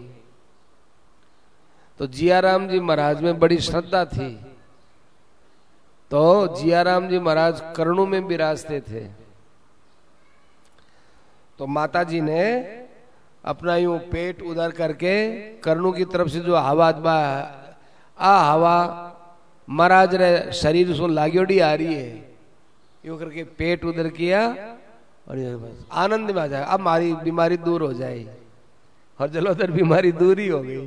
तो 2.00 2.08
जियाराम 2.08 2.68
जी 2.68 2.80
महाराज 2.80 3.22
में 3.22 3.40
बड़ी 3.40 3.58
श्रद्धा 3.60 4.04
थी। 4.06 4.30
तो 6.12 6.22
जियाराम 6.56 7.08
जी 7.08 7.20
महाराज 7.20 7.62
कर्णों 7.76 8.06
में 8.08 8.20
विराजते 8.20 8.80
थे। 8.82 9.04
तो 11.60 11.68
माता 11.68 12.04
जी 12.04 12.22
ने 12.22 12.44
अपना 13.44 13.76
यूँ 13.76 13.98
पेट 14.12 14.42
उधर 14.42 14.72
करके 14.72 15.14
कर्णों 15.60 15.92
की 15.92 16.06
तरफ़ 16.06 16.30
से 16.30 16.40
जो 16.40 16.56
हवा 16.58 16.90
आ 18.18 18.34
हवा 18.44 18.76
महाराज 19.68 20.16
रे 20.16 20.52
शरीर 20.54 20.94
सो 20.96 21.08
लागोड़ी 21.08 21.60
आ 21.60 21.74
रही 21.74 21.94
है। 21.94 22.36
यूँ 23.06 23.18
करके 23.20 23.44
पेट 23.58 23.86
उधर 23.86 24.08
किया 24.10 24.42
और 25.28 25.38
बस 25.58 25.86
आनंद 25.94 26.32
में 26.32 26.42
आ 26.42 26.48
जाए। 26.48 26.64
अब 26.64 26.80
हमारी 26.80 27.14
बीमारी 27.16 27.58
दूर 27.60 27.82
हो 27.82 27.94
जाए। 27.94 28.26
और 29.20 29.30
चलो 29.30 29.52
उधर 29.52 29.72
बीमारी 29.72 30.12
दूर 30.12 30.40
ही 30.40 30.48
हो 30.48 30.62
गई। 30.64 30.82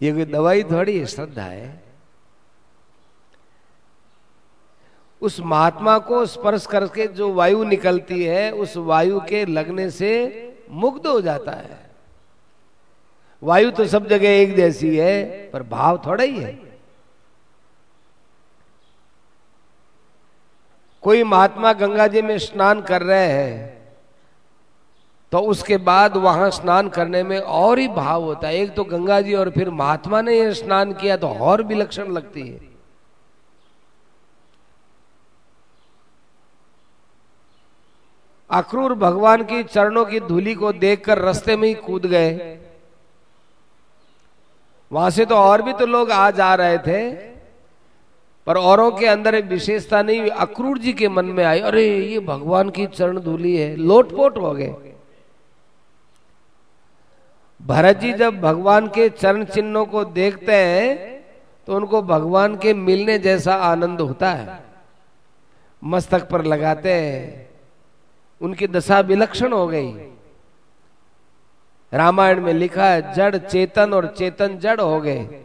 ये 0.00 0.12
कोई 0.12 0.24
दवाई 0.24 0.62
थोड़ी 0.64 0.98
है? 0.98 1.06
श्रद्धा 1.06 1.42
है? 1.42 1.89
उस 5.22 5.40
महात्मा 5.40 5.98
को 5.98 6.24
स्पर्श 6.26 6.66
करके 6.66 7.06
जो 7.08 7.32
वायु 7.32 7.64
निकलती 7.64 8.22
है, 8.24 8.50
उस 8.52 8.76
वायु 8.76 9.20
के 9.20 9.44
लगने 9.46 9.90
से 9.90 10.10
मुग्ध 10.70 11.06
हो 11.06 11.20
जाता 11.20 11.52
है। 11.52 11.78
वायु 13.42 13.70
तो 13.70 13.84
सब 13.86 14.06
जगह 14.08 14.28
एक 14.30 14.54
जैसी 14.56 14.96
है, 14.96 15.50
पर 15.52 15.62
भाव 15.62 16.02
थोड़ा 16.06 16.24
ही 16.24 16.38
है। 16.38 16.58
कोई 21.02 21.22
महात्मा 21.24 21.72
गंगा 21.72 22.06
जी 22.06 22.22
में 22.22 22.36
स्नान 22.38 22.80
कर 22.82 23.02
रहे 23.02 23.26
हैं 23.26 23.78
तो 25.32 25.38
उसके 25.40 25.76
बाद 25.76 26.16
वहाँ 26.16 26.50
स्नान 26.50 26.88
करने 26.88 27.22
में 27.22 27.38
और 27.38 27.78
ही 27.78 27.86
भाव 27.88 28.22
होता 28.22 28.48
है। 28.48 28.54
एक 28.54 28.74
तो 28.74 28.84
गंगा 28.84 29.20
जी 29.20 29.34
और 29.34 29.50
फिर 29.50 29.70
महात्मा 29.70 30.20
ने 30.22 30.38
यह 30.38 30.52
स्नान 30.52 30.92
किया 30.92 31.16
तो 31.16 31.28
और 31.28 31.62
भी 31.62 31.74
लक्षण 31.74 32.10
लगती 32.12 32.48
है। 32.48 32.69
अक्रूर 38.50 38.94
भगवान 38.94 39.42
की 39.44 39.62
चरणों 39.62 40.04
की 40.04 40.20
धूली 40.20 40.54
को 40.54 40.72
देखकर 40.72 41.18
रास्ते 41.18 41.56
में 41.56 41.68
ही 41.68 41.74
कूद 41.74 42.06
गए। 42.06 42.58
वहाँ 44.92 45.10
से 45.10 45.24
तो 45.24 45.34
और 45.34 45.62
भी 45.62 45.72
तो 45.72 45.86
लोग 45.86 46.10
आ 46.10 46.30
जा 46.30 46.54
रहे 46.54 46.78
थे, 46.78 47.12
पर 48.46 48.56
औरों 48.56 48.90
के 48.92 49.06
अंदर 49.06 49.34
एक 49.34 49.44
विशेषता 49.44 50.02
नहीं, 50.02 50.30
अक्रूर 50.30 50.78
जी 50.78 50.92
के 50.92 51.08
मन 51.08 51.24
में 51.24 51.44
आई, 51.44 51.60
अरे, 51.60 51.98
ये 51.98 52.20
भगवान 52.20 52.70
की 52.70 52.86
चरण 52.86 53.20
धूली 53.20 53.56
है, 53.56 53.76
लोटपोट 53.76 54.38
हो 54.38 54.52
गए। 54.54 54.74
भरत 57.60 57.96
जी 57.96 58.12
जब 58.12 58.40
भगवान 58.40 58.86
के 58.88 59.08
चरण 59.08 59.44
चिन्हों 59.44 59.84
को 59.86 60.04
देखते 60.04 60.54
हैं 60.54 61.20
तो 61.66 61.76
उनको 61.76 62.02
भगवान 62.02 62.56
के 62.56 62.74
मिलने 62.74 63.18
जैसा 63.18 63.54
आनंद 63.54 64.00
होता 64.00 64.30
है। 64.30 64.62
मस्तक 65.84 66.28
पर 66.28 66.44
लगाते 66.44 66.92
हैं। 66.92 67.49
उनकी 68.40 68.66
दशा 68.66 69.00
विलक्षण 69.00 69.52
हो 69.52 69.66
गई। 69.66 69.90
रामायण 71.92 72.40
में 72.40 72.52
लिखा 72.54 72.86
है, 72.86 73.12
जड़ 73.14 73.36
चेतन 73.36 73.92
और 73.92 74.06
चेतन 74.18 74.58
जड़ 74.58 74.80
हो 74.80 75.00
गए। 75.00 75.40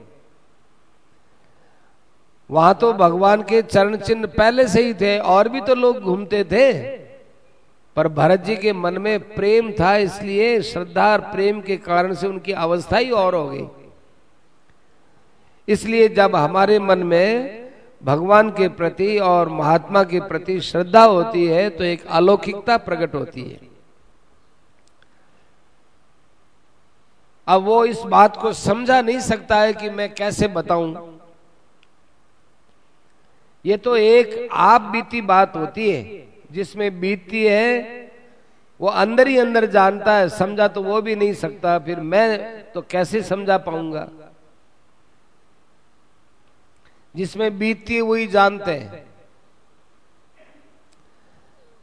वहाँ 2.50 2.74
तो 2.74 2.94
भगवान 2.94 3.42
के 3.42 3.62
चरण 3.62 3.98
चिन्ह 3.98 4.28
पहले 4.28 4.68
से 4.68 4.84
ही 4.84 4.94
थे, 4.94 5.18
और 5.20 5.50
भी 5.50 5.62
तो 5.62 5.76
लोग 5.76 6.00
घूमते 6.00 6.44
थे। 6.44 6.72
पर 7.96 8.08
भरत 8.08 8.40
जी 8.40 8.56
के 8.56 8.74
मन 8.74 8.98
में 8.98 9.36
प्रेम 9.36 9.72
था, 9.72 9.96
इसलिए 9.98 10.62
श्रद्धा 10.62 11.12
और 11.12 11.22
प्रेम 11.22 11.62
के 11.62 11.78
कारण 11.78 12.14
से 12.14 12.28
उनकी 12.28 12.52
अवस्था 12.52 12.98
ही 12.98 13.12
और 13.12 13.36
हो 13.36 13.48
गई। 13.50 13.68
इसलिए 15.68 16.08
जब 16.10 16.36
हमारे 16.36 16.80
मन 16.80 17.00
में 17.00 17.65
भगवान 18.06 18.50
के 18.50 18.68
प्रति 18.70 19.18
और 19.20 19.50
महात्मा 19.50 20.04
के 20.04 20.20
प्रति 20.22 20.60
श्रद्धा 20.62 21.04
होती 21.04 21.46
है 21.46 21.70
तो 21.70 21.84
एक 21.84 22.06
अलौकिकता 22.08 22.78
प्रकट 22.78 23.16
होती 23.16 23.42
है। 23.42 23.60
अब 27.48 27.64
वो 27.64 27.84
इस 27.86 28.02
बात 28.08 28.38
को 28.38 28.52
समझा 28.54 29.02
नहीं 29.02 29.20
सकता 29.20 29.60
है 29.60 29.74
कि 29.74 29.90
मैं 29.90 30.14
कैसे 30.14 30.48
बताऊँ। 30.48 31.20
ये 33.66 33.78
तो 33.78 33.96
एक 33.98 34.48
आप 34.52 34.82
बीती 34.82 35.22
बात 35.22 35.56
होती 35.56 35.90
है, 35.92 36.28
जिसमें 36.52 37.00
बीतती 37.00 37.44
है, 37.46 38.12
वो 38.80 38.88
अंदर 38.88 39.28
ही 39.28 39.38
अंदर 39.38 39.66
जानता 39.66 40.16
है, 40.16 40.30
समझा 40.30 40.68
तो 40.68 40.84
वो 40.84 41.02
भी 41.02 41.16
नहीं 41.16 41.34
सकता, 41.34 41.78
फिर 41.80 42.00
मैं 42.00 42.72
तो 42.74 42.82
कैसे 42.82 43.22
समझा 43.24 43.58
पाऊँगा? 43.58 44.08
जिसमें 47.16 47.58
बीतती 47.60 48.00
वही 48.02 48.28
जानते 48.28 48.72
हैं। 48.72 49.04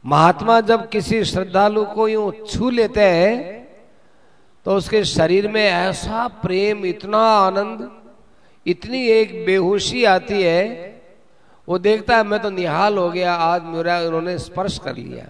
महात्मा 0.05 0.59
जब 0.61 0.87
किसी 0.89 1.23
श्रद्धालु 1.25 1.83
को 1.85 2.07
यूँ 2.07 2.31
छू 2.45 2.69
लेते 2.69 3.01
हैं 3.01 3.61
तो 4.65 4.75
उसके 4.75 5.03
शरीर 5.05 5.47
में 5.47 5.63
ऐसा 5.63 6.27
प्रेम, 6.41 6.85
इतना 6.85 7.17
आनंद, 7.17 7.89
इतनी 8.65 9.05
एक 9.07 9.45
बेहोशी 9.45 10.03
आती 10.05 10.41
है, 10.41 11.01
वो 11.67 11.77
देखता 11.79 12.17
है, 12.17 12.23
मैं 12.23 12.39
तो 12.41 12.49
निहाल 12.49 12.97
हो 12.97 13.09
गया, 13.11 13.33
आज 13.33 13.63
मेरा 13.63 13.99
उन्होंने 13.99 14.37
स्पर्श 14.37 14.77
कर 14.77 14.95
लिया। 14.95 15.25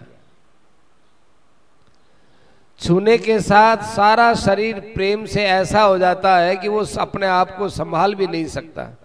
छूने 2.79 3.17
के 3.17 3.39
साथ 3.39 3.83
सारा 3.85 4.33
शरीर 4.35 4.79
प्रेम 4.95 5.25
से 5.25 5.43
ऐसा 5.43 5.81
हो 5.81 5.97
जाता 5.97 6.37
है 6.37 6.55
कि 6.55 6.67
वो 6.67 6.85
अपने 6.99 7.25
आप 7.25 7.55
को 7.57 7.69
संभाल 7.69 8.15
भी 8.15 8.27
नहीं 8.27 8.45
सकता। 8.47 9.02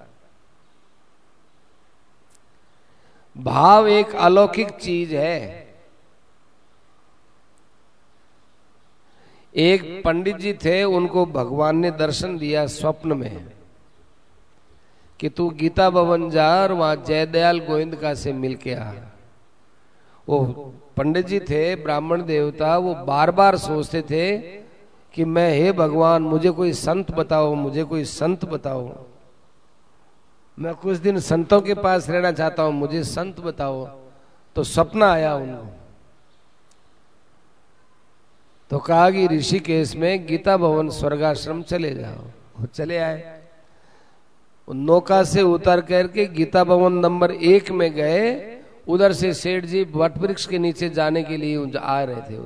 भाव 3.39 3.89
एक 3.89 4.15
अलौकिक 4.15 4.71
चीज़ 4.71 5.17
है। 5.17 5.69
एक 9.55 10.03
पंडित 10.05 10.37
जी 10.37 10.53
थे, 10.53 10.85
उनको 10.85 11.27
भगवान 11.27 11.77
ने 11.77 11.91
दर्शन 11.91 12.39
दिया 12.39 12.67
स्वप्न 12.67 13.13
में 13.13 13.47
कि 15.21 15.29
तू 15.29 15.51
गीता 15.51 15.91
भवन 15.91 16.31
जा 16.31 16.63
और 16.63 16.73
वहाँ 16.73 16.97
जयदयाल 16.97 17.61
गोविंद 17.61 17.97
का 17.97 18.15
से 18.15 18.33
मिल 18.33 18.55
के 18.55 18.75
आ। 18.75 18.93
वो 20.29 20.45
पंडित 20.97 21.27
जी 21.27 21.41
थे, 21.41 21.77
ब्राह्मण 21.77 22.25
देवता, 22.25 22.79
वो 22.79 22.95
बार 22.95 23.31
बार 23.31 23.57
सोचते 23.57 24.03
थे 24.03 24.39
कि 25.15 25.25
मैं, 25.25 25.59
हे 25.59 25.73
भगवान, 25.73 26.23
मुझे 26.23 26.51
कोई 26.51 26.73
संत 26.73 27.11
बताओ, 27.11 27.55
मुझे 27.55 27.85
कोई 27.85 28.05
संत 28.05 28.45
बताओ। 28.45 29.08
मैं 30.59 30.75
कुछ 30.75 30.97
दिन 30.97 31.19
संतों 31.19 31.61
के 31.61 31.75
पास 31.75 32.11
रहना 32.11 32.33
चाहता 32.33 32.63
हूँ, 32.63 32.73
मुझे 32.73 33.05
संत 33.05 33.41
बताओ। 33.41 33.87
तो 34.55 34.63
सपना 34.65 35.13
आया 35.13 35.35
उनको। 35.35 35.75
तो 38.71 38.79
कहा 38.79 39.11
कि 39.11 39.27
ऋषिकेश 39.27 39.97
में 39.97 40.27
गीता 40.27 40.57
भवन 40.57 40.89
स्वर्गाश्रम 40.91 41.63
चले 41.63 41.95
जाओ। 41.95 42.25
वो 42.59 42.67
चले 42.67 42.99
आए। 42.99 43.43
नौका 44.69 45.25
से 45.25 45.43
उतर 45.43 45.81
करके 45.81 46.27
गीता 46.27 46.65
भवन 46.65 46.93
नंबर 46.93 47.31
एक 47.31 47.71
में 47.71 47.93
गए। 47.95 48.61
उधर 48.89 49.13
से 49.13 49.33
सेठ 49.35 49.65
जी 49.65 49.85
वट 49.85 50.19
वृक्ष 50.19 50.47
के 50.47 50.59
नीचे 50.59 50.89
जाने 50.89 51.23
के 51.23 51.37
लिए 51.37 51.79
आ 51.79 52.03
रहे 52.03 52.21
थे। 52.21 52.43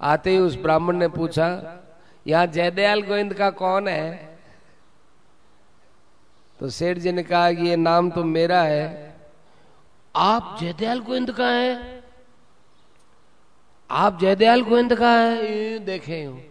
आते 0.00 0.30
ही 0.30 0.38
उस 0.38 0.56
ब्राह्मण 0.56 0.96
ने 0.96 1.08
पूछा, 1.08 1.80
यहाँ 2.26 2.46
जयदयाल 2.46 3.02
गोविंद 3.02 3.34
का 3.34 3.50
कौन 3.50 3.88
है? 3.88 4.33
तो 6.60 6.68
सेठ 6.70 6.98
जी 6.98 7.12
ने 7.12 7.22
कहा 7.22 7.52
कि 7.52 7.68
ये 7.68 7.76
नाम 7.76 8.10
तो 8.10 8.24
मेरा 8.24 8.62
है। 8.62 9.14
आप 10.14 10.56
जयदयाल 10.60 11.00
गोविंद 11.00 11.30
का 11.30 11.48
है? 11.48 12.02
आप 13.90 14.18
जयदयाल 14.20 14.62
गोविंद 14.62 14.94
का 14.94 15.10
है? 15.10 15.78
देखे 15.78 16.22
हूँ 16.24 16.42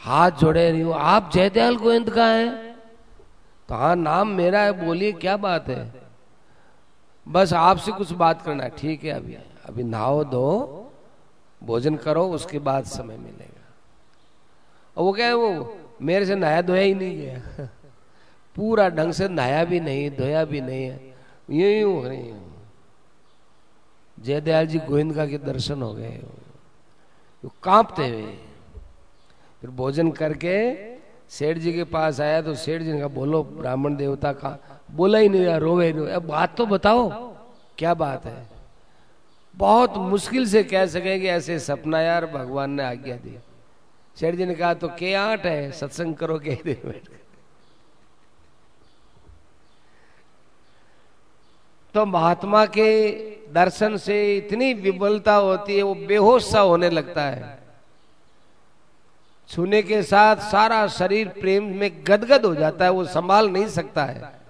हाथ 0.00 0.30
जोड़े 0.30 0.70
रही 0.70 0.80
हूँ 0.80 0.94
आप 0.94 1.30
जयदयाल 1.34 1.76
गोविंद 1.76 2.10
का 2.10 2.26
है? 2.26 2.48
तो 3.68 3.74
हाँ 3.74 3.94
नाम 3.96 4.28
मेरा 4.28 4.60
है, 4.60 4.72
बोलिए 4.84 5.12
क्या 5.12 5.36
बात 5.36 5.68
है? 5.68 5.92
बस 7.26 7.52
आपसे 7.52 7.92
कुछ 7.92 8.12
बात 8.12 8.42
करना 8.42 8.64
है। 8.64 8.70
ठीक 8.70 9.04
है, 9.04 9.10
अभी 9.10 9.34
अभी 9.66 9.82
नहाओ 9.82 10.22
दो 10.24 10.90
भोजन 11.62 11.96
करो, 11.96 12.24
उसके 12.28 12.58
बाद 12.58 12.84
समय 12.84 13.16
मिलेगा। 13.16 13.66
और 14.96 15.04
वो 15.04 15.12
क्या 15.12 15.26
है, 15.26 15.34
वो 15.34 15.76
मेरे 16.02 16.26
से 16.26 16.34
नहाया 16.34 16.62
धोया 16.62 16.82
ही 16.82 16.94
नहीं 16.94 17.16
गया। 17.18 17.68
पूरा 18.58 18.88
ढंग 18.88 19.12
से 19.12 19.28
नहाया 19.28 19.64
भी 19.64 19.80
नहीं, 19.80 20.10
धोया 20.10 20.44
भी 20.44 20.60
नहीं 20.60 20.84
है। 20.84 21.14
यूँ 21.50 21.70
यूँ 21.70 21.94
हो 21.94 22.08
रही 22.08 22.32
जयदयाल 24.18 24.66
जी 24.66 24.78
गोविंदा 24.80 25.26
के 25.26 25.38
दर्शन 25.38 25.82
हो 25.82 25.92
गए। 25.94 26.20
कांपते 27.62 28.08
हुए 28.08 28.36
फिर 29.60 29.70
भोजन 29.70 30.10
करके 30.12 30.56
सेठ 31.30 31.58
जी 31.58 31.72
के 31.72 31.84
पास 31.84 32.20
आया 32.20 32.40
तो 32.42 32.54
सेठ 32.54 32.82
जी 32.82 32.92
ने 32.92 32.98
कहा, 32.98 33.08
बोलो, 33.08 33.42
ब्राह्मण 33.42 33.96
देवता 33.96 34.32
का 34.32 34.58
बोला 34.90 35.18
ही 35.18 35.28
नहीं, 35.28 35.42
यार, 35.42 35.60
रोवे 35.60 35.92
नहीं 35.92 36.06
अब 36.08 36.26
बात 36.26 36.56
तो 36.56 36.66
बताओ, 36.66 37.08
क्या 37.78 37.94
बात 37.94 38.24
है? 38.26 38.46
बहुत 39.54 39.96
मुश्किल 39.96 40.46
से 40.46 40.62
कह 40.64 40.86
सके 40.86 41.18
कि 41.20 41.26
ऐसे 41.28 41.58
सपना 41.58 42.00
यार 42.00 42.26
भगवान 42.26 42.70
ने 42.70 42.82
आज्ञा 42.82 43.16
दी। 43.16 43.38
सेठ 44.16 44.34
जी 44.34 44.46
ने 44.46 44.54
कहा 44.54 44.74
तो 44.74 44.88
के 44.88 45.14
आठ 45.14 45.46
है? 45.46 45.70
सत्संग 45.72 46.14
करो 46.14 46.38
के 46.38 46.54
बैठ 46.64 47.08
तो 51.98 52.06
महात्मा 52.06 52.66
के 52.66 53.12
दर्शन 53.52 53.96
से 53.96 54.36
इतनी 54.36 54.74
विबलता 54.74 55.34
होती 55.34 55.76
है, 55.76 55.82
वो 55.82 55.94
बेहोश 55.94 56.50
सा 56.50 56.60
होने 56.60 56.90
लगता 56.90 57.22
है। 57.22 57.58
छूने 59.48 59.82
के 59.82 60.02
साथ 60.02 60.36
सारा 60.36 60.86
शरीर 60.86 61.28
प्रेम 61.28 61.64
में 61.64 62.04
गदगद 62.06 62.46
हो 62.46 62.54
जाता 62.54 62.84
है, 62.84 62.90
वो 62.90 63.04
संभाल 63.04 63.48
नहीं 63.48 63.66
सकता 63.66 64.04
है। 64.04 64.40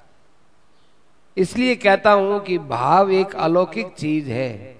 इसलिए 1.36 1.76
कहता 1.76 2.12
हूँ 2.12 2.40
कि 2.40 2.58
भाव 2.58 3.10
एक 3.10 3.34
अलौकिक 3.34 3.94
चीज़ 3.94 4.30
है। 4.30 4.78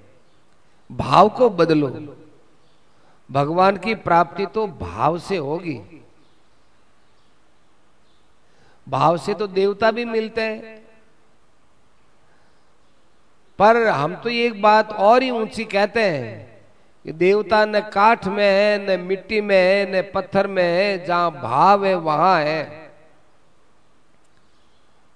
भाव 0.92 1.28
को 1.28 1.50
बदलो। 1.50 2.16
भगवान 3.30 3.76
की 3.76 3.94
प्राप्ति 3.94 4.46
तो 4.46 4.66
भाव 4.66 5.18
से 5.18 5.36
होगी। 5.36 6.02
भाव 8.88 9.16
से 9.16 9.34
तो 9.34 9.46
देवता 9.46 9.90
भी 9.90 10.04
मिलते 10.04 10.40
हैं। 10.40 10.77
पर 13.58 13.88
हम 13.88 14.14
तो 14.14 14.28
एक 14.28 14.62
बात 14.62 14.92
और 14.92 15.22
ही 15.22 15.30
ऊँची 15.30 15.64
कहते 15.64 16.02
हैं 16.02 16.58
कि 17.04 17.12
देवता 17.12 17.64
न 17.64 17.80
काठ 17.80 18.26
में 18.26 18.44
है, 18.44 18.96
न 18.96 19.00
मिट्टी 19.00 19.40
में 19.40 19.56
है, 19.56 19.98
न 19.98 20.12
पत्थर 20.14 20.46
में 20.46 20.62
है, 20.62 21.04
जहाँ 21.04 21.30
भाव 21.30 21.86
है 21.86 21.94
वहाँ 21.94 22.40
है। 22.40 22.90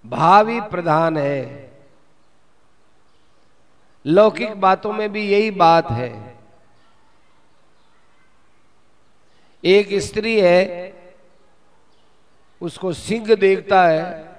भाव 0.07 0.49
ही 0.49 0.61
प्रधान 0.61 1.17
है। 1.17 1.73
लौकिक 4.07 4.61
बातों 4.61 4.93
में 4.93 5.13
भी 5.13 5.29
यही 5.31 5.51
बात 5.51 5.91
है। 5.91 6.37
एक 9.65 9.89
स्त्री 9.95 10.41
है, 10.41 10.93
उसको 12.61 12.93
सिंह 12.93 13.35
देखता 13.35 13.87
है 13.87 14.32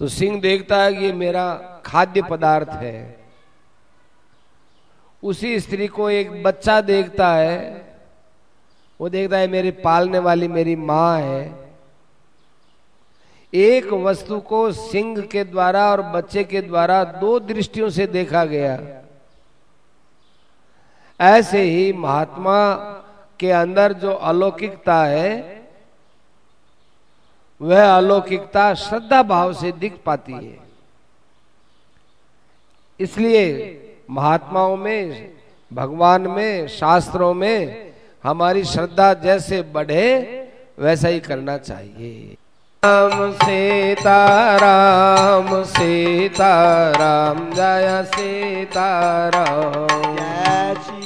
तो 0.00 0.08
सिंह 0.08 0.40
देखता 0.40 0.82
है 0.82 0.94
कि 0.94 1.04
ये 1.04 1.12
मेरा 1.12 1.54
खाद्य 1.84 2.22
पदार्थ 2.22 2.68
है। 2.68 3.18
उसी 5.22 5.60
स्त्री 5.60 5.86
को 5.86 6.10
एक 6.10 6.42
बच्चा 6.42 6.80
देखता 6.80 7.34
है। 7.34 7.86
वो 9.00 9.08
देखता 9.08 9.36
है, 9.36 9.48
मेरी 9.48 9.70
पालने 9.70 10.18
वाली 10.18 10.48
मेरी 10.48 10.76
माँ 10.76 11.20
है। 11.20 11.68
एक 13.54 13.92
वस्तु 13.92 14.40
को 14.40 14.72
सिंह 14.72 15.20
के 15.20 15.44
द्वारा 15.44 15.90
और 15.90 16.02
बच्चे 16.02 16.44
के 16.44 16.62
द्वारा 16.62 17.04
दो 17.04 17.38
दृष्टियों 17.40 17.90
से 17.90 18.06
देखा 18.06 18.44
गया। 18.44 19.02
ऐसे 21.20 21.62
ही 21.62 21.92
महात्मा 21.92 22.74
के 23.40 23.50
अंदर 23.50 23.92
जो 23.92 24.12
अलौकिकता 24.12 25.04
है 25.04 25.57
वह 27.62 27.96
अलौकिकता 27.96 28.74
श्रद्धा 28.74 29.22
भाव 29.22 29.52
से 29.52 29.72
दिख 29.72 29.98
पाती 30.06 30.32
है। 30.32 30.58
इसलिए 33.00 33.46
महात्माओं 34.10 34.76
में, 34.76 35.32
भगवान 35.72 36.22
में, 36.22 36.68
शास्त्रों 36.68 37.34
में 37.34 37.92
हमारी 38.24 38.64
श्रद्धा 38.64 39.14
जैसे 39.14 39.62
बढ़े, 39.62 40.14
वैसा 40.78 41.08
ही 41.08 41.20
करना 41.20 41.58
चाहिए। 41.58 42.36
राम 42.84 43.32
सीता 43.32 44.56
राम 44.56 45.64
सीता, 45.64 46.90
राम 46.90 47.50
जय 47.54 48.04
सीता, 48.06 49.28
राम। 49.28 50.97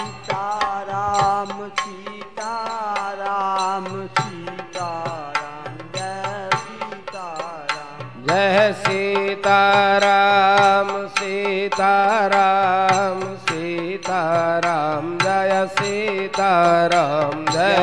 सीताराम 9.52 10.88
सीताराम 11.16 13.18
सीताराम 13.42 15.10
जय 15.22 15.52
सीताराम 15.72 17.44
जय 17.52 17.76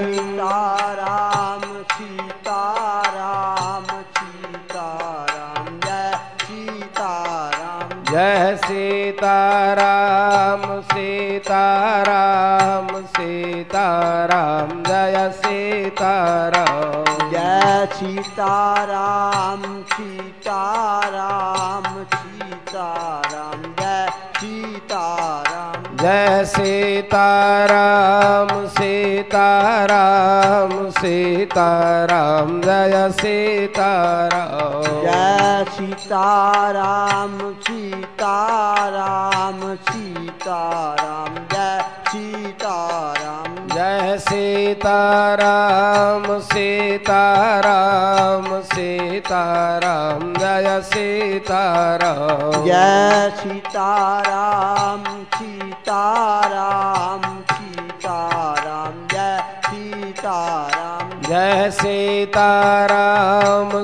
सीताराम 0.00 1.62
सीताराम 1.92 3.86
सीताराम 4.16 5.70
जय 5.86 6.10
सीताराम। 6.42 7.86
जय 8.10 8.42
सीताराम 8.64 10.66
सीताराम 10.90 12.88
सीताराम 13.16 14.68
जय 14.82 15.16
सीताराम। 15.36 17.06
जय 17.30 17.86
सीताराम 17.92 19.62
सीता 19.92 20.15
सीताराम 20.56 21.86
सीताराम 22.12 23.64
जय 23.80 24.06
सीताराम। 24.36 25.82
जय 26.02 26.44
सीताराम 26.46 28.52
सीताराम 28.76 30.72
सीताराम 30.98 32.48
जय 32.62 32.96
सीताराम। 33.20 34.88
जय 35.04 35.64
सीताराम 35.76 37.36
सीताराम 37.68 39.60
सीताराम 39.90 41.32
जय 41.52 41.78
सीताराम। 42.08 43.15
सीताराम 44.18 46.24
सीताराम 46.38 48.62
सीताराम 48.62 50.32
जय 50.38 50.80
सीताराम। 50.84 52.64
जय 52.64 53.30
सीताराम 53.36 55.04
सीताराम। 55.34 57.35
सीताराम 61.46 61.46
जय 61.46 61.70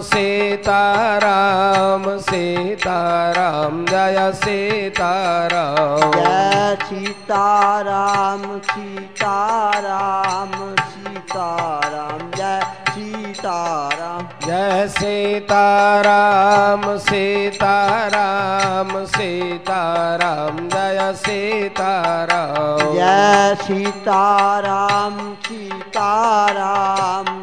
सीताराम 0.00 2.18
सीताराम 2.18 2.20
सीताराम 2.20 3.84
जय 3.84 4.32
सीताराम। 4.34 6.12
जय 6.12 6.76
सीताराम 6.82 8.42
सीताराम 8.70 10.52
सीताराम 10.80 12.30
जय 12.36 12.60
सीताराम। 12.88 14.28
जय 14.46 14.88
सीताराम 14.88 16.96
सीताराम 16.96 19.04
सीताराम 19.04 20.68
जय 20.68 21.12
सीताराम। 21.16 22.94
जय 22.94 23.54
सीताराम 23.62 25.34
सीताराम 25.46 27.41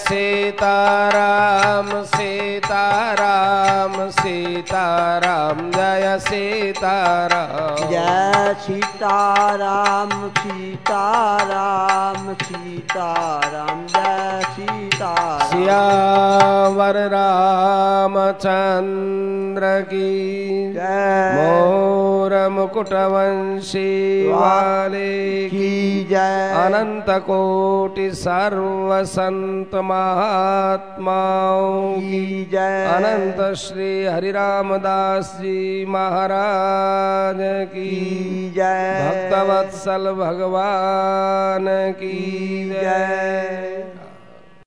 सीताराम 0.00 1.88
सीताराम 2.12 3.94
सीताराम 4.10 5.58
जय 5.70 6.18
सीताराम। 6.20 7.88
जय 7.90 8.54
सीताराम 8.60 10.10
सीताराम 10.38 12.32
सीताराम 12.42 13.86
जय 13.86 14.42
सियावर 15.18 17.08
रामचंद्र 17.08 19.80
की 19.80 20.72
जय। 20.72 21.32
मोर 21.34 22.48
मुकुटवंशी 22.48 24.28
वाले 24.28 25.48
की 25.48 26.04
जय। 26.04 26.54
अनंत 26.56 27.10
कोटि 27.10 28.10
सर्व 28.10 29.04
संत 29.04 29.74
महात्माओं 29.74 31.94
की 31.94 32.48
जय। 32.52 32.86
अनंत 32.86 33.54
श्री 33.54 34.04
हरिरामदास 34.04 35.36
जी 35.40 35.86
महाराज 35.88 37.66
की 37.66 38.52
जय। 38.56 39.02
भक्तवत्सल 39.02 40.12
भगवान 40.12 41.92
की 41.92 42.70
जय। 42.70 43.99